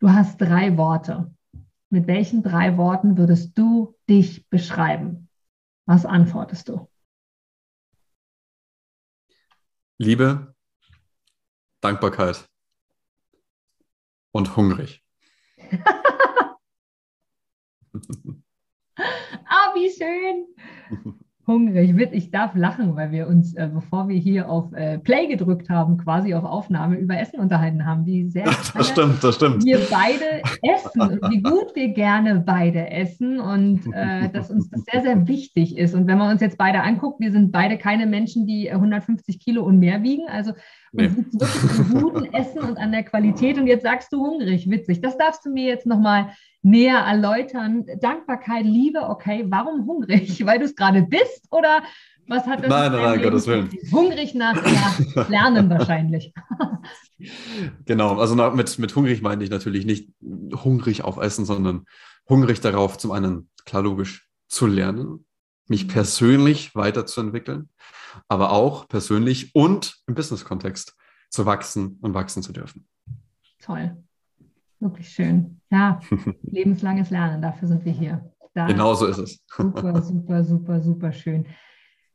[0.00, 1.34] du hast drei Worte.
[1.90, 5.28] Mit welchen drei Worten würdest du dich beschreiben?
[5.86, 6.88] Was antwortest du?
[9.96, 10.54] Liebe,
[11.80, 12.48] Dankbarkeit
[14.32, 15.02] und hungrig.
[18.98, 20.46] ah, wie schön.
[21.48, 22.12] hungrig wird.
[22.12, 25.96] Ich darf lachen, weil wir uns, äh, bevor wir hier auf äh, Play gedrückt haben,
[25.96, 29.64] quasi auf Aufnahme über Essen unterhalten haben, wie sehr das stimmt, das stimmt.
[29.64, 34.84] wir beide essen und wie gut wir gerne beide essen und äh, dass uns das
[34.92, 35.94] sehr, sehr wichtig ist.
[35.94, 39.38] Und wenn man uns jetzt beide anguckt, wir sind beide keine Menschen, die 150 äh,
[39.38, 40.28] Kilo und mehr wiegen.
[40.28, 40.52] Also
[40.92, 41.08] nee.
[41.08, 43.58] sieht wirklich am guten Essen und an der Qualität.
[43.58, 45.00] Und jetzt sagst du hungrig, witzig.
[45.00, 46.30] Das darfst du mir jetzt nochmal
[46.62, 47.86] näher erläutern.
[48.00, 50.42] Dankbarkeit, Liebe, okay, warum hungrig?
[50.46, 51.82] Weil du es gerade bist oder
[52.26, 52.68] was hat das?
[52.68, 53.70] Nein, nein, nein, Gottes Willen.
[53.90, 54.62] Hungrig nach,
[55.14, 56.32] nach Lernen wahrscheinlich.
[57.86, 60.10] genau, also mit, mit hungrig meine ich natürlich nicht
[60.52, 61.86] hungrig auf Essen, sondern
[62.28, 65.24] hungrig darauf, zum einen klar logisch zu lernen,
[65.68, 67.70] mich persönlich weiterzuentwickeln,
[68.28, 70.96] aber auch persönlich und im Business-Kontext
[71.30, 72.86] zu wachsen und wachsen zu dürfen.
[73.60, 73.96] Toll.
[74.80, 75.60] Wirklich schön.
[75.70, 76.00] Ja,
[76.42, 78.32] lebenslanges Lernen, dafür sind wir hier.
[78.54, 79.44] Da genau so ist es.
[79.48, 81.46] super, super, super, super schön.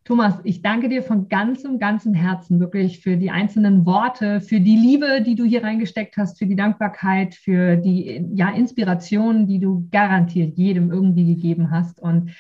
[0.06, 4.76] Thomas, ich danke dir von ganzem, ganzem Herzen wirklich für die einzelnen Worte, für die
[4.76, 9.88] Liebe, die du hier reingesteckt hast, für die Dankbarkeit, für die ja, Inspiration, die du
[9.92, 12.02] garantiert jedem irgendwie gegeben hast.
[12.02, 12.32] Und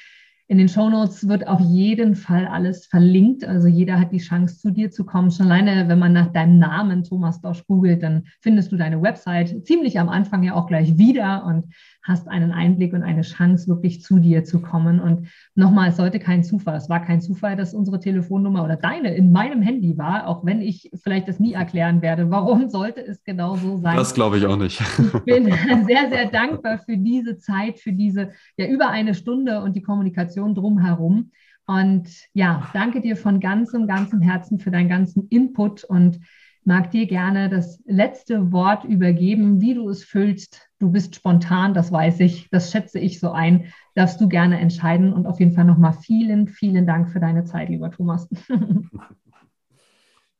[0.53, 3.43] in den Shownotes wird auf jeden Fall alles verlinkt.
[3.43, 5.31] Also jeder hat die Chance, zu dir zu kommen.
[5.31, 9.65] Schon alleine, wenn man nach deinem Namen Thomas Dosch googelt, dann findest du deine Website
[9.65, 11.43] ziemlich am Anfang ja auch gleich wieder.
[11.43, 11.73] Und
[12.03, 14.99] hast einen Einblick und eine Chance, wirklich zu dir zu kommen.
[14.99, 19.15] Und nochmal, es sollte kein Zufall, es war kein Zufall, dass unsere Telefonnummer oder deine
[19.15, 22.29] in meinem Handy war, auch wenn ich vielleicht das nie erklären werde.
[22.29, 23.95] Warum sollte es genau so sein?
[23.95, 24.81] Das glaube ich auch nicht.
[24.81, 25.45] Ich bin
[25.87, 30.53] sehr, sehr dankbar für diese Zeit, für diese ja über eine Stunde und die Kommunikation
[30.53, 31.31] drumherum.
[31.65, 36.19] Und ja, danke dir von ganzem, ganzem Herzen für deinen ganzen Input und
[36.65, 40.69] mag dir gerne das letzte Wort übergeben, wie du es füllst.
[40.79, 43.73] Du bist spontan, das weiß ich, das schätze ich so ein.
[43.95, 47.69] Darfst du gerne entscheiden und auf jeden Fall nochmal vielen, vielen Dank für deine Zeit,
[47.69, 48.29] lieber Thomas.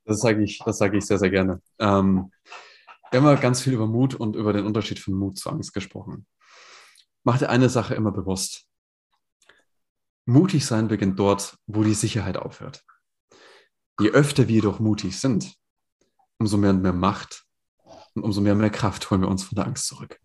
[0.05, 1.61] Das sage ich, das ich sehr, sehr gerne.
[1.79, 2.29] Ähm,
[3.09, 5.73] wir haben ja ganz viel über Mut und über den Unterschied von Mut zu Angst
[5.73, 6.25] gesprochen.
[7.23, 8.67] Mach dir eine Sache immer bewusst.
[10.25, 12.83] Mutig sein beginnt dort, wo die Sicherheit aufhört.
[13.99, 15.55] Je öfter wir doch mutig sind,
[16.43, 17.45] umso mehr und mehr Macht
[18.15, 20.19] und umso mehr und mehr Kraft holen wir uns von der Angst zurück.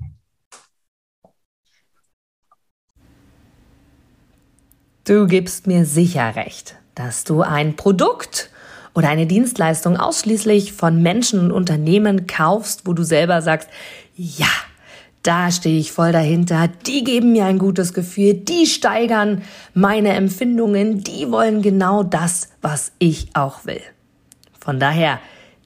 [5.04, 8.50] Du gibst mir sicher recht, dass du ein Produkt
[8.94, 13.70] oder eine Dienstleistung ausschließlich von Menschen und Unternehmen kaufst, wo du selber sagst,
[14.16, 14.50] ja,
[15.22, 19.42] da stehe ich voll dahinter, die geben mir ein gutes Gefühl, die steigern
[19.72, 23.82] meine Empfindungen, die wollen genau das, was ich auch will.
[24.58, 25.20] Von daher,